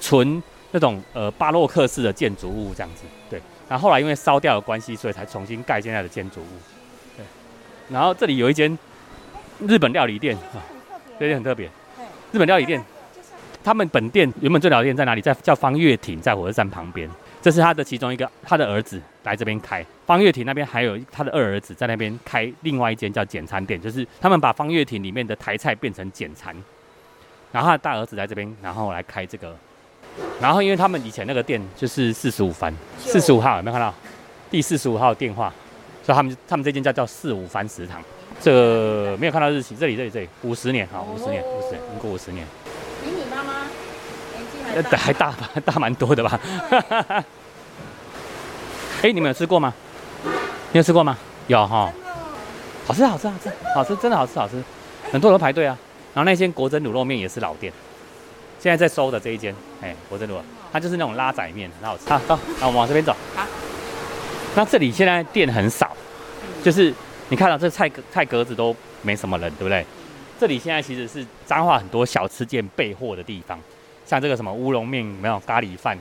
[0.00, 3.40] 纯那种呃巴洛克式的建筑物这样子，对。
[3.68, 6.46] 然后后来因为烧掉的关系，所以才重新盖现在的建筑物，
[7.16, 7.24] 对。
[7.90, 8.78] 然后这里有一间
[9.66, 10.62] 日本料理店啊，
[11.18, 11.66] 这间很特别，
[12.32, 12.82] 日本料理店，
[13.62, 15.20] 他们本店原本最早店在哪里？
[15.20, 17.10] 在叫方月亭，在火车站旁边。
[17.42, 19.84] 这是他的其中一个，他的儿子来这边开。
[20.06, 26.54] 方月亭那边还有他的二儿子在那边开另外一间叫简餐店，就是他们把方月亭里面的台菜变成简餐，
[27.50, 29.54] 然后他的大儿子在这边，然后来开这个，
[30.40, 33.92] 然后因为他们以前那个店就是四十五番，四十五号有没有看到？
[34.48, 35.52] 第四十五号电话，
[36.04, 38.00] 所以他们他们这间叫叫四五番食堂，
[38.40, 40.28] 这个没有看到日期，这里这里这里。
[40.42, 42.46] 五十年好，五十年五十年，民国五十年。
[43.28, 43.66] 妈妈。
[44.96, 46.38] 还大吧，大蛮多的吧。
[49.06, 49.72] 哎，你们有吃过吗？
[50.72, 51.16] 你有吃过吗？
[51.46, 51.92] 有哈，
[52.84, 54.60] 好吃好吃好吃好吃，真的好吃好吃，
[55.12, 55.78] 很多人排队啊。
[56.12, 57.72] 然后那间国珍卤肉面也是老店，
[58.58, 60.32] 现在在收的这一间，哎，国珍卤，
[60.72, 62.08] 它就是那种拉仔面，很好吃。
[62.08, 63.14] 好，走，那我们往这边走。
[63.36, 63.46] 好。
[64.56, 65.96] 那这里现在店很少，
[66.64, 66.92] 就是
[67.28, 69.86] 你看到这菜菜格子都没什么人，对不对？
[70.40, 73.56] 这里现在其实是彰化很多小吃店备货的地方。
[74.04, 75.96] 像这个什么乌龙面没有咖喱饭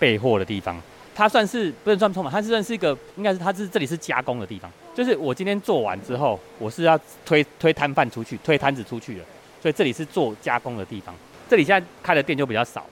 [0.00, 0.76] 备货的地方，
[1.18, 2.30] 它算是不能算错嘛？
[2.30, 6.96] 它是算是一个，应该是它是这里是加工的地方，就是我今天做完之后，我是要
[7.26, 9.24] 推推摊贩出去，推摊子出去的，
[9.60, 11.12] 所以这里是做加工的地方。
[11.50, 12.86] 这里现在开的店就比较少。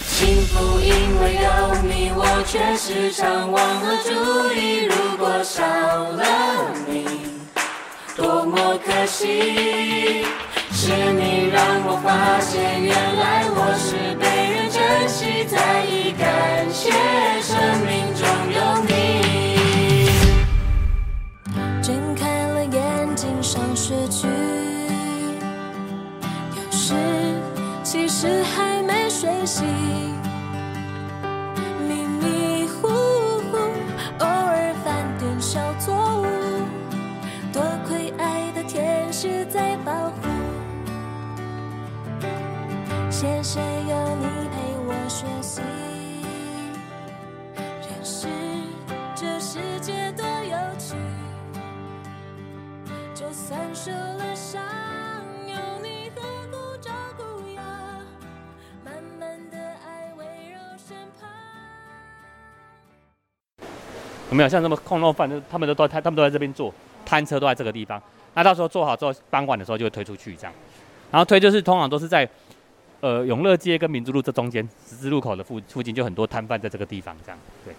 [0.00, 1.48] 幸福因为有
[1.84, 4.10] 你，我却时常忘了注
[4.58, 4.86] 意。
[4.86, 7.06] 如果少了你，
[8.16, 10.26] 多么可惜。
[10.86, 16.92] 是你让我发现，原来我是被人珍惜，在意感谢
[17.40, 17.56] 生
[17.86, 18.92] 命中有你。
[21.82, 24.28] 睁开了眼睛，想睡去，
[26.54, 26.92] 有时
[27.82, 29.64] 其实还没睡醒，
[43.24, 45.62] 谢谢有你陪我学习，
[47.56, 48.28] 认识
[49.14, 50.94] 这世界多有趣。
[53.14, 54.62] 就算受了伤，
[55.46, 56.20] 有你呵
[56.50, 57.22] 护照顾
[57.56, 57.62] 呀，
[58.84, 61.26] 慢慢的爱围绕身旁。
[64.28, 66.70] 有没有像什么空肉饭，他们都都他他们都在这边做，
[67.06, 68.02] 摊车都在这个地方。
[68.34, 70.52] 那到时候做好之后，傍晚的时候就会推出去这样。
[71.10, 72.28] 然后推就是通常都是在
[73.04, 77.38] 呃永乐街跟民族路这中间十字路口的附附近，就很多摊贩在这个地方这样。
[77.62, 77.74] 对。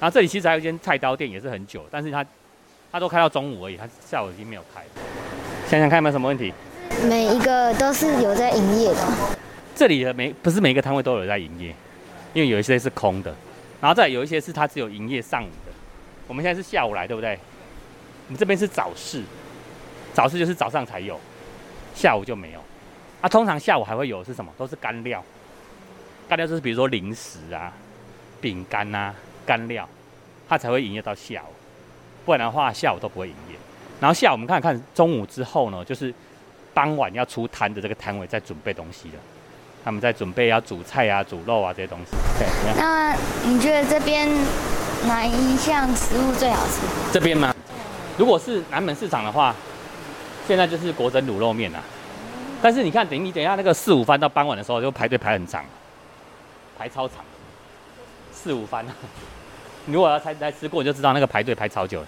[0.00, 2.24] 然后这里其实还有一间菜刀店，也是很久，但是它
[2.90, 4.82] 它都开到中午而已，它下午已经没有开。
[5.68, 6.50] 想想看有没有什么问题？
[7.06, 9.06] 每一个都是有在营业的。
[9.76, 11.74] 这里的每不是每一个摊位都有在营业，
[12.32, 13.34] 因为有一些是空的，
[13.82, 15.72] 然后再有一些是它只有营业上午的。
[16.26, 17.38] 我们现在是下午来，对不对？
[18.28, 19.22] 我们这边是早市，
[20.14, 21.20] 早市就是早上才有，
[21.94, 22.60] 下午就没有。
[23.20, 24.52] 啊，通常下午还会有是什么？
[24.56, 25.22] 都是干料，
[26.28, 27.72] 干料就是比如说零食啊、
[28.40, 29.14] 饼干啊、
[29.44, 29.88] 干料，
[30.48, 31.52] 它才会营业到下午，
[32.24, 33.56] 不然的话下午都不会营业。
[34.00, 36.14] 然后下午我们看看中午之后呢，就是
[36.72, 39.14] 傍晚要出摊的这个摊位在准备东西了，
[39.84, 42.12] 他们在准备要煮菜啊、煮肉啊这些东西。
[42.38, 42.46] 对？
[42.76, 44.28] 那你觉得这边
[45.08, 46.82] 哪一项食物最好吃？
[47.12, 47.52] 这边吗？
[48.16, 49.52] 如果是南门市场的话，
[50.46, 51.82] 现在就是国珍卤肉面啊。
[52.60, 55.64] 但是你看，等你等一下那个四五番到傍晚的时候，就排队排很长，
[56.76, 57.24] 排超长。
[58.32, 58.94] 四五番啊，
[59.86, 62.06] 你如果要才来吃过，你就知道那个排队排超久了。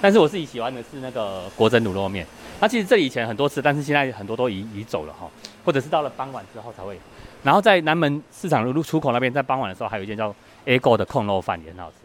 [0.00, 2.26] 但是我自己喜欢的是那个国珍卤肉面。
[2.60, 5.28] 那其实这里以前很多次，但是现在很多都移移走了哈，
[5.64, 6.98] 或者是到了傍晚之后才会。
[7.42, 10.34] 然后在南门市场路出口那边，在傍晚的时候还有一间叫
[10.64, 11.96] A 狗的控肉饭也很好吃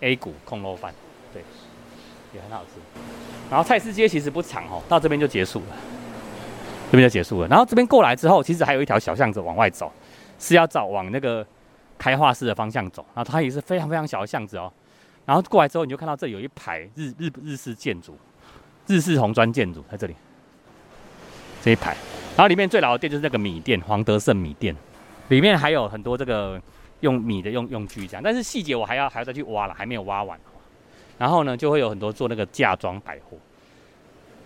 [0.00, 0.94] ，A 股控肉饭，
[1.32, 1.42] 对，
[2.34, 2.80] 也很好吃。
[3.50, 5.76] 然后菜市街其实不长哦，到这边就结束了，
[6.90, 7.48] 这边就结束了。
[7.48, 9.92] 然后这边过来之后，其实还有一条小巷子往外走，
[10.38, 11.46] 是要走往那个
[11.98, 13.04] 开化市的方向走。
[13.14, 14.72] 然后它也是非常非常小的巷子哦。
[15.24, 18.16] 然后过来之后，你就看到这有一排日日日式建筑，
[18.86, 20.14] 日式红砖建筑在这里，
[21.60, 21.96] 这一排。
[22.36, 24.76] 然后里面最老的店就是那个米店，黄德胜米店，
[25.28, 26.60] 里面还有很多这个
[27.00, 30.38] 用米的用用具这样，但是细节我还要还要再去挖了，还没有挖完。
[31.18, 33.36] 然后呢，就会有很多做那个嫁妆百货，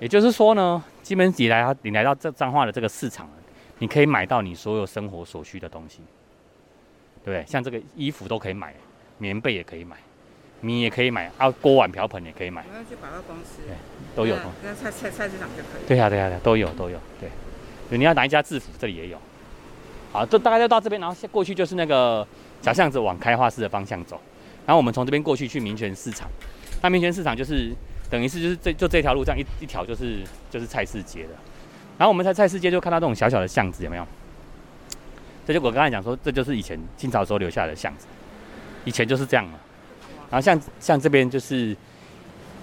[0.00, 3.28] 也就是说呢，基本你来你来到这彰化的这个市场，
[3.78, 5.98] 你可以买到你所有生活所需的东西，
[7.22, 7.44] 对不对？
[7.46, 8.74] 像这个衣服都可以买，
[9.18, 9.96] 棉被也可以买，
[10.62, 13.76] 米也可以买，啊，锅碗瓢盆也可以买，我要去百货公司，对，
[14.16, 14.34] 都有。
[14.64, 15.86] 那菜菜菜市场就可以。
[15.86, 17.28] 对呀、对呀、对呀、都有都有，对。
[17.96, 19.18] 你要哪一家制服，这里也有。
[20.12, 22.26] 好，这大概就到这边，然后过去就是那个
[22.62, 24.20] 小巷子往开化市的方向走，
[24.64, 26.28] 然后我们从这边过去去民权市场。
[26.82, 27.72] 那民权市场就是
[28.10, 30.18] 等于是就是这就这条路这样一一条就是
[30.50, 31.30] 就是菜市街的。
[31.96, 34.06] 然后我们在菜市街就看到这种小小的巷子，有没有？
[35.46, 38.06] 这就我刚才讲说，这就是以前清朝时候留下来的巷子，
[38.84, 39.58] 以前就是这样嘛。
[40.30, 41.76] 然后像像这边就是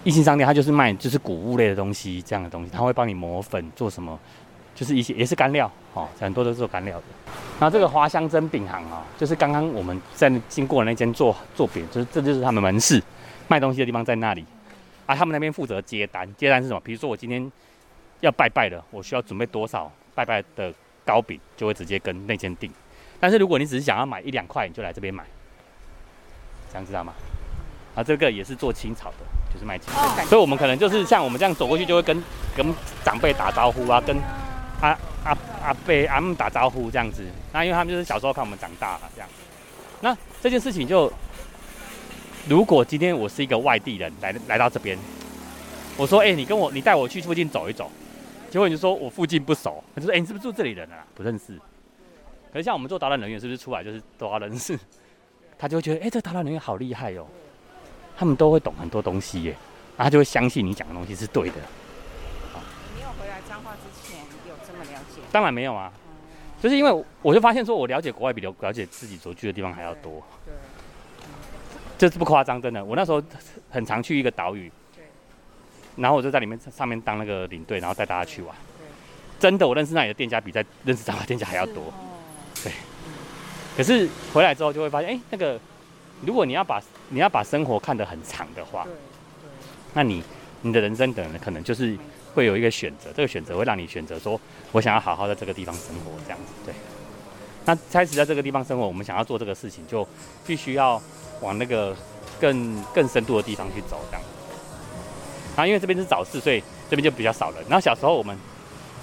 [0.04, 4.18] 一心商店，它就是卖就是谷物类的东西，这样的东西，它会帮你磨粉做什么，
[4.74, 7.04] 就是一些也是干料哦，很多都是做干料的。
[7.60, 13.02] 然后这个花香蒸饼行啊、就是刚刚我们在经过的那间做做饼，就是这就是他们门市
[13.48, 14.46] 卖东西的地方在那里。
[15.08, 16.80] 啊，他们那边负责接单，接单是什么？
[16.82, 17.52] 比如说我今天
[18.20, 20.72] 要拜拜的，我需要准备多少拜拜的
[21.04, 22.72] 糕饼，就会直接跟那间订。
[23.20, 25.24] 但是如果你只是想要买一两块，你就来这边买，
[26.70, 27.14] 这样知道吗？
[27.96, 30.24] 啊，这个也是做青草的，就是卖青草。
[30.26, 32.24] 所以我们可能就是像我们这样走过去，就会跟
[32.56, 34.16] 跟长辈打招呼啊，跟
[34.82, 34.90] 阿
[35.24, 37.26] 阿阿伯阿姆打招呼这样子。
[37.52, 39.30] 那因为他们就是小时候看我们长大了这样。
[40.02, 41.12] 那这件事情就，
[42.50, 44.98] 如果今天我是一个外地人来来到这边，
[45.98, 47.92] 我说，哎、你跟我你带我去附近走一走，
[48.50, 51.06] 结果你就说我附近不熟，他就说，哎、你是不是住这里人啊？
[51.14, 51.60] 不认识。
[52.54, 54.80] 可是像我们做导览人员，是不是出来就是都要认识？
[55.60, 57.26] 他就会觉得，哎、这个导览人员好厉害哦，
[58.16, 59.52] 他们都会懂很多东西耶，
[59.98, 61.56] 然后他就会相信你讲的东西是对的。
[61.56, 65.20] 你没有回来彰化之前有这么了解？
[65.34, 65.92] 当然没有啊，
[66.62, 70.24] 就是因为我就发现说，我了解国外比了了解自己所去的地方还要多。
[70.46, 70.54] 对，
[71.98, 72.84] 这是不夸张，真的。
[72.84, 73.22] 我那时候
[73.70, 74.72] 很常去一个岛屿，
[75.96, 78.56] 然后我就在里面上面当那个领队，然后带大家去玩。
[79.40, 81.94] 真的，我认识那里的店家比在认识彰化店家还要多。
[82.64, 82.72] 对。
[83.76, 85.60] 可是回来之后就会发现，哎、那个
[86.26, 88.88] 如果你要把你要把生活看得很长的话，
[89.94, 90.24] 那你
[90.62, 91.98] 你的人生可能可能就是
[92.34, 94.40] 会有一个选择，这个选择会让你选择说，
[94.72, 96.54] 我想要好好在这个地方生活这样子。
[96.66, 96.74] 对。
[97.66, 100.08] 那开始在这个地方生活，我们想要做这个事情，就
[100.46, 101.00] 必须要
[101.42, 101.96] 往那个
[102.40, 104.22] 更更深度的地方去走，这样。
[105.56, 107.64] 然后因为这边是早市，所以这边就比较少人。
[107.68, 108.38] 然后小时候我们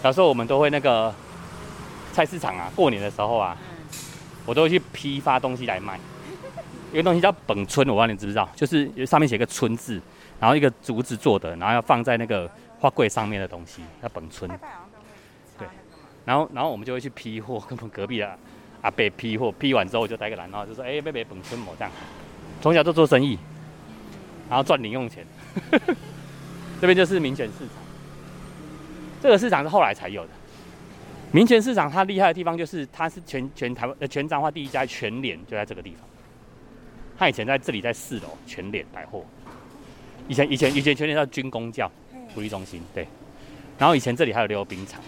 [0.03, 1.13] 小时候我们都会那个
[2.13, 3.57] 菜市场啊，过年的时候啊，
[4.47, 5.99] 我都会去批发东西来卖。
[6.93, 10.01] 一个东西叫本村，我不知道你知不知道，就是上面写个村字，
[10.39, 14.49] 然后一个竹子做的，然后要放在那个花柜上面的东西，叫本村。
[15.59, 15.67] 对，
[16.25, 18.39] 然后然后我们就会去批货，跟我们隔壁的
[18.83, 21.91] 阿伯批货，批完之后我就带个篮，然后就说，哎、贝贝本村某这样，
[22.65, 23.39] 从小就做生意，
[24.49, 25.23] 然后赚零用钱。
[26.81, 27.77] 这边就是民权市场，
[29.21, 30.31] 这个市场是后来才有的。
[31.31, 36.09] 民权市场它厉害的地方就是它是全全台湾呃全彰化第一家全联就在这个地方。
[37.19, 39.23] 它以前在这里在四楼全联百货，
[40.27, 41.91] 以前以前以前全联叫军工教
[42.35, 43.07] 福利中心对，
[43.77, 45.03] 然后以前这里还有溜冰场，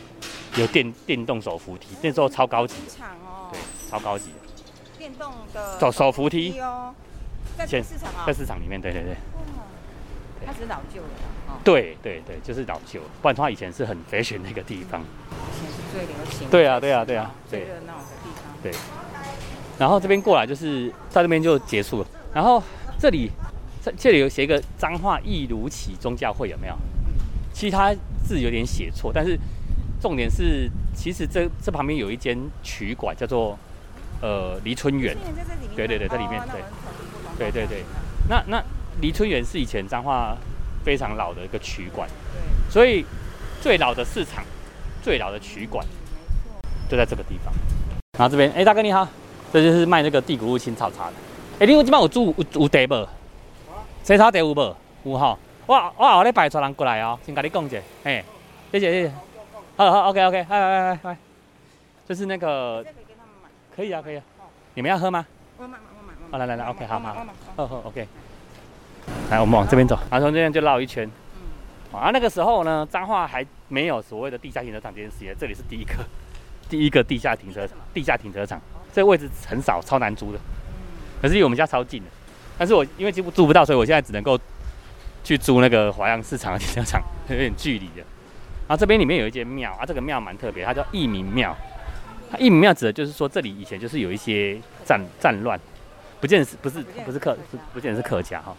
[0.58, 4.36] 有电电动手扶梯，那时候超高级的，场哦，对，超高级的。
[4.98, 6.94] 电动的手手扶梯哦，
[7.56, 9.16] 在市场啊，在市场里面，对对对。
[10.44, 15.00] 它只是老旧的啦哦，对对对，就是老旧，不然的话以前是很 fashion 的一个地方。
[15.00, 18.72] 以前是最流行，对啊对啊对啊对最热闹的地方，对。
[19.76, 22.06] 然后这边过来就是在这边就结束了。
[22.32, 22.62] 然后
[22.96, 23.30] 这里
[23.82, 26.76] 这这里有写一个脏话易如起宗教会有没有？
[27.52, 27.92] 其实它
[28.22, 29.36] 字有点写错，但是
[30.00, 33.58] 重点是其实这这旁边有一间曲馆叫做
[34.20, 35.16] 呃黎春园。
[35.74, 36.62] 对对对，在里面对
[37.38, 37.82] 对对对。
[38.28, 38.62] 那那
[39.00, 40.36] 黎春园是以前彰化
[40.84, 42.08] 非常老的一个曲馆，
[42.70, 43.04] 所以
[43.60, 44.44] 最老的市场、
[45.02, 45.86] 最老的曲馆
[46.88, 47.52] 就在这个地方。
[48.18, 49.06] 然后这边，哎、大哥你好，
[49.52, 51.12] 这就是卖那个地骨露青草茶的。
[51.60, 53.08] 哎、你有这边有住有有茶无？
[54.02, 54.76] 青草茶有无？
[55.04, 55.38] 有吼。
[55.66, 57.76] 我我后礼拜带人过来哦，先跟你讲一下。
[58.04, 58.24] 嘿，
[58.70, 59.12] 谢谢谢谢。
[59.76, 61.16] 好好，OK OK，拜拜拜拜。
[62.08, 62.84] 就是那个
[63.74, 64.22] 可以啊可以啊，
[64.74, 65.26] 你们要喝吗？
[65.58, 65.76] 我买，
[66.30, 68.06] 哦来来来，OK 好好我买，哦好 OK。
[69.30, 71.08] 来，我们往这边走，然后从这边就绕一圈。
[71.92, 75.94] 嗯，啊，那个时候呢，彰化还没有所谓的地下停车场这件事情，这里是第一个，
[76.68, 78.60] 第一个地下停车场，地下停车场，
[78.92, 80.38] 这个位置很少，超难租的。
[81.22, 82.08] 可是离我们家超近的，
[82.58, 84.38] 但是我因为几乎租不到，所以我现在只能够
[85.22, 87.00] 去租那个华阳市场的停车场，
[87.30, 88.04] 有点距离的。
[88.68, 91.56] 然后这边里面有一间庙啊，这个庙蛮特别，它叫义民庙。
[92.28, 95.56] 它义民庙指的就是说，这里以前就是有一些战战乱，
[96.26, 98.52] 不见是不是不是客不不见是客家哈。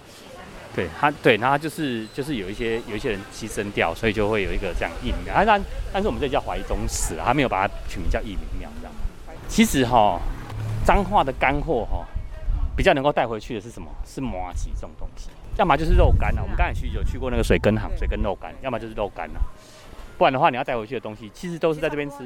[0.73, 5.33] 对他，对，然后他就是就是有一些有一些人牺牲掉，所以就会有一个这样义名庙。
[5.33, 5.61] 啊，但
[5.91, 8.93] 但是我们这里叫怀宗祠啊，他没有把它取名叫义名庙这样。
[9.49, 10.17] 其实哈，
[10.85, 12.05] 彰化的干货哈，
[12.77, 13.89] 比较能够带回去的是什么？
[14.05, 16.41] 是麻吉这种东西，要么就是肉干啊。
[16.41, 19.41] 我们刚才去有去过那个水根行，水根肉干，要么就是肉干啊。
[20.17, 22.17] 不然的话，你要带回去的东西，其实都是在这边吃。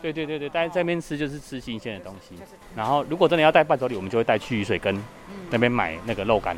[0.00, 2.36] 对对对对，在这边吃就是吃新鲜的东西。
[2.76, 5.02] 然后如果真的要带伴手礼，我们就会带去雨水根
[5.50, 6.56] 那边买那个肉干。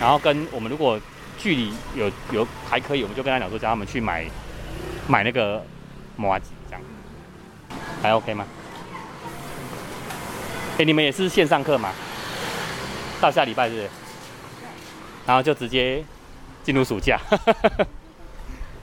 [0.00, 1.00] 然后跟我们如果
[1.38, 4.24] 距离有有还可以，我们就跟他讲说，叫他们去买
[5.08, 5.64] 买那个
[6.16, 6.82] 麻吉这样，
[8.00, 8.46] 还 OK 吗？
[10.78, 11.92] 哎、你们也是线上课吗？
[13.20, 13.90] 到下礼拜是不是？
[15.26, 16.02] 然后就直接
[16.62, 17.20] 进入暑假。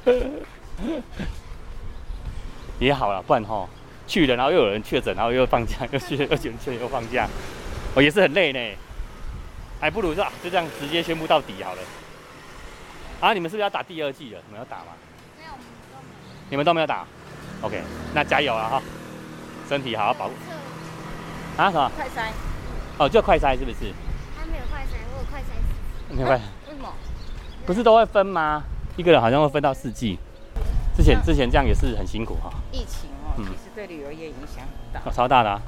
[2.80, 3.68] 也好了，不然哈
[4.08, 7.28] 去了，然后又有人确诊，然后又放假，又去了， 又有人确诊又放假，
[7.94, 8.78] 我、也是很累呢。
[9.82, 11.82] 还不如说、啊、就这样直接宣布到底好了。
[13.22, 14.40] 啊，你们是不是要打第二季了？
[14.48, 14.86] 你们要打吗？
[15.38, 15.52] 没有，
[16.50, 17.06] 你们都没有打
[17.62, 17.82] ？OK，
[18.14, 18.82] 那加油啊哈，
[19.68, 20.34] 身体好好保护。
[21.58, 21.92] 啊什么？
[21.96, 22.30] 快筛，
[22.98, 23.94] 哦，就快筛是不是？
[24.38, 25.44] 他没有快筛，我有快筛
[26.10, 26.36] 四没快，
[26.68, 26.94] 为什么？
[27.66, 28.64] 不是都会分吗？
[28.96, 30.18] 一个人好像会分到四季。
[31.00, 35.12] 之前之前这样也是很辛苦哈，疫情哦，嗯其实对旅游业影响很大。
[35.12, 35.62] 超大的啊。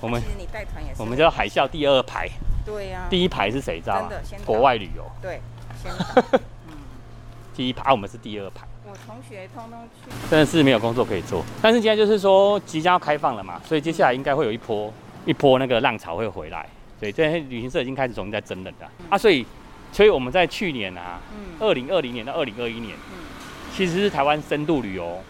[0.00, 2.26] 我们其实你带团也是，我们叫海啸第二排，
[2.64, 4.10] 对呀，第一排是谁知道吗
[4.46, 5.40] 国外旅游，对，
[5.82, 5.92] 先
[7.54, 8.66] 第一排，啊我们是第二排。
[8.86, 11.44] 我同学通通去，真的是没有工作可以做。
[11.60, 14.90] 但是现在就是说即将要开放了嘛，所以接下来应该会有一波
[15.26, 16.66] 一波那个浪潮会回来。
[16.98, 19.44] 所以这些旅行社已经开始重新在真人了啊，所以
[19.92, 23.18] 所以我们在去年啊，嗯二零二零年到二零二一年，嗯
[23.76, 25.20] 其实是台湾深度旅游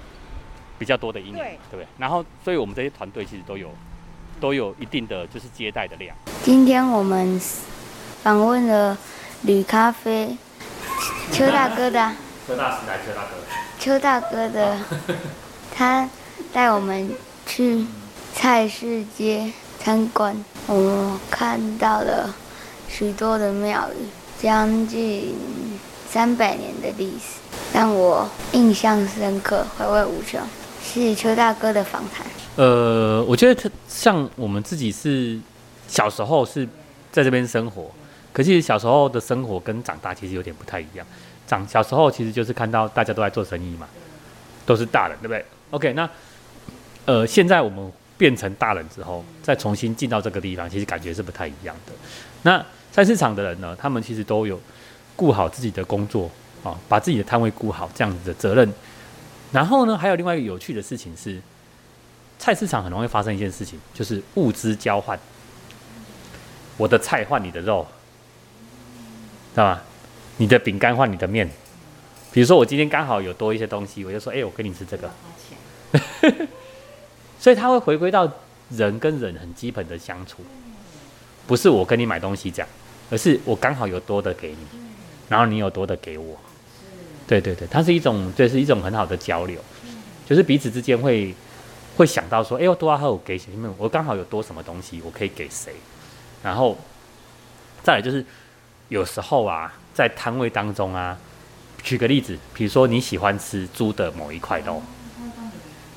[0.79, 1.87] 比较多的一年，对对不对？
[1.97, 3.71] 然后，所以我们这些团队其实都有
[4.41, 6.15] 都有一定的就是接待的量。
[6.43, 7.41] 今天我们
[8.23, 8.97] 访问了
[9.43, 10.37] 铝咖啡
[11.33, 12.13] 邱大哥的
[12.47, 13.31] 邱大时代，邱大哥，
[13.79, 14.79] 邱大哥的，
[15.75, 16.09] 他
[16.53, 17.11] 带我们
[17.47, 17.87] 去
[18.35, 20.37] 菜市街参观，
[20.67, 22.35] 我们看到了
[22.89, 24.07] 许多的庙宇，
[24.39, 25.35] 将近
[26.15, 27.41] 三百年的历史，
[27.73, 30.41] 让我印象深刻，回味无穷。
[30.81, 32.25] 谢谢邱大哥的访谈。
[32.55, 35.37] 呃，我觉得他像我们自己是
[35.89, 36.65] 小时候是
[37.11, 37.91] 在这边生活，
[38.33, 41.05] 可是小时候的生活跟长大其实有点不太一样。
[41.49, 43.89] 长小时候其实就是看到大家都在做生意嘛，
[44.65, 46.09] 都是大人，对不对？OK，那
[47.07, 51.93] 呃，现在我们变成大人之后，再重新进到这个地方，其实感觉是不太一样的。
[52.43, 54.61] 那菜市场的人呢，他们其实都有
[55.17, 56.31] 顾好自己的工作
[56.63, 58.73] 啊，把自己的摊位顾好这样子的责任。
[59.53, 61.41] 然后呢，还有另外一个有趣的事情是，
[62.39, 65.19] 菜市场很容易发生一件事情，就是物资交换。
[66.77, 67.87] 我的菜换你的肉，
[69.55, 69.81] 知道吗？
[70.39, 71.49] 你的饼干换你的面。
[72.33, 75.09] 比如说我今天刚好有多一些东西，我就说，哎、我跟你吃这个。
[77.39, 78.29] 所以他会回归到
[78.71, 80.43] 人跟人很基本的相处，
[81.47, 82.69] 不是我跟你买东西这样，
[83.11, 84.57] 而是我刚好有多的给你，
[85.35, 86.39] 然后你有多的给我。
[87.27, 89.61] 对对对，它是一种，这是一种很好的交流，
[90.25, 91.35] 就是彼此之间会
[91.97, 95.73] 会想到说，哎、我多还有给谁，我刚好有多什么东西，我可以给谁，
[96.41, 96.79] 然后
[97.83, 98.25] 再来就是
[98.91, 101.19] 有时候啊，在摊位当中啊，
[101.83, 104.81] 举个例子，比如说你喜欢吃猪的某一块肉，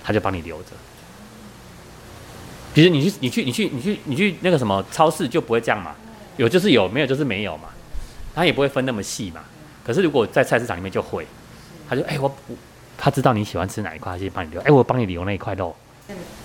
[0.03, 0.71] 他就帮你留着。
[2.73, 5.93] 其实你去你去你去你去你去那个什么超市就不会这样嘛，
[6.38, 7.69] 有就是有，没有就是没有嘛，
[8.38, 9.41] 他也不会分那么细嘛。
[9.83, 11.25] 可是如果在菜市场里面就会，
[11.89, 12.55] 他就哎、我我
[12.95, 15.75] 他知道你喜欢吃哪一块，他就帮你留，哎、我帮你留那一块肉。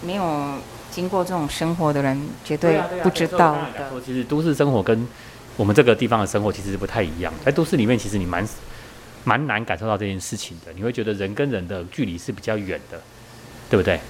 [0.01, 0.55] 没有
[0.91, 3.59] 经过这种生活的人，绝对不知道
[4.03, 5.07] 其实都市生活跟
[5.59, 7.31] 我们这个地方的生活其实是不太一样。
[7.45, 8.43] 在都市里面，其实你蛮
[9.25, 10.73] 蛮难感受到这件事情的。
[10.73, 12.99] 你会觉得人跟人的距离是比较远的，
[13.69, 14.01] 对不对？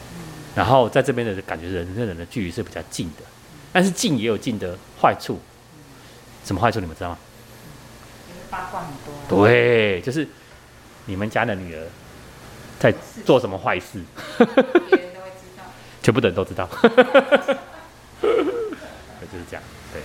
[0.55, 3.24] 然后在这边的感觉，人跟人的距离是比较近的，
[3.72, 5.41] 但是近也有近的坏处。
[6.45, 7.18] 什么坏处你们知道吗？
[8.53, 9.46] 八卦很多。
[9.46, 10.28] 对，就是
[11.07, 11.80] 你们家的女儿
[12.78, 12.92] 在
[13.24, 14.05] 做什么坏事，
[16.03, 16.68] 全部的人都知道。
[18.20, 19.62] 就是这样，
[19.94, 20.03] 对。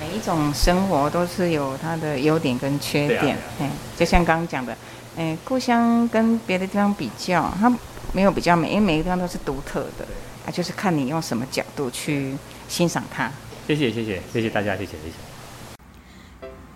[0.00, 4.76] 每一种生活都是有它的优点跟缺点，哎、就像刚刚讲的，
[5.16, 7.72] 哎、故乡跟别的地方比较，它
[8.12, 10.04] 没有比较美，因为每个地方都是独特的，
[10.44, 12.34] 啊，就是看你用什么角度去
[12.68, 13.30] 欣赏它。
[13.68, 15.27] 谢谢谢谢谢谢大家，谢谢谢谢。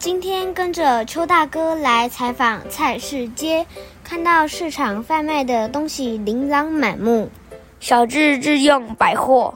[0.03, 3.65] 今天跟着邱大哥来采访菜市街，
[4.03, 7.31] 看到市场贩卖的东西琳琅满目，
[7.79, 9.55] 小至日用百货，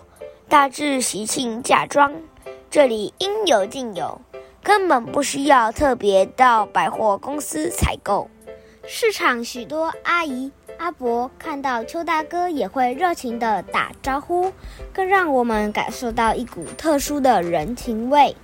[0.48, 2.14] 大至喜庆嫁妆，
[2.70, 4.20] 这里应有尽有，
[4.62, 8.30] 根本不需要特别到百货公司采购。
[8.86, 14.52] 市场许多阿姨、阿伯看到邱大哥也会热情地打招呼，
[14.92, 18.36] 更让我们感受到一股特殊的人情味。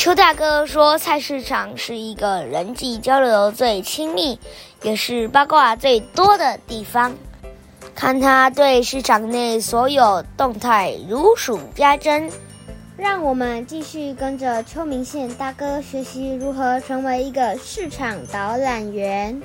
[0.00, 4.40] 邱大哥说，菜市场是一个人际交流最亲密，
[4.82, 7.14] 也是八卦最多的地方。
[7.94, 12.30] 看他对市场内所有动态如数家珍，
[12.96, 19.38] 让我们继续跟着邱明宪大哥学习如何成为一个市场导览员。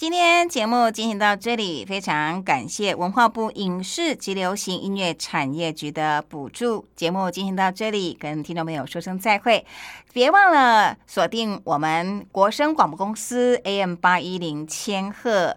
[0.00, 6.86] 今天节目进行到这里，非常感谢文化部影视及流行音乐产业局的补助。
[6.96, 9.66] 节目进行到这里，跟听众朋友说声再会，
[10.14, 15.54] 别忘了锁定我们国声广播公司 AM 八一零千赫。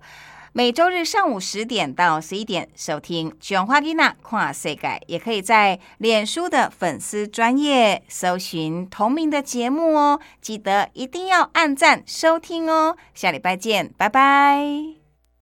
[0.56, 10.20] 每周日上午十点到十一点收听《卷花吉娜跨世界》，也可以在脸书的粉丝专业搜寻同名的节目哦。
[10.40, 12.96] 记得一定要按赞收听哦。
[13.16, 15.03] 下礼拜见，拜拜。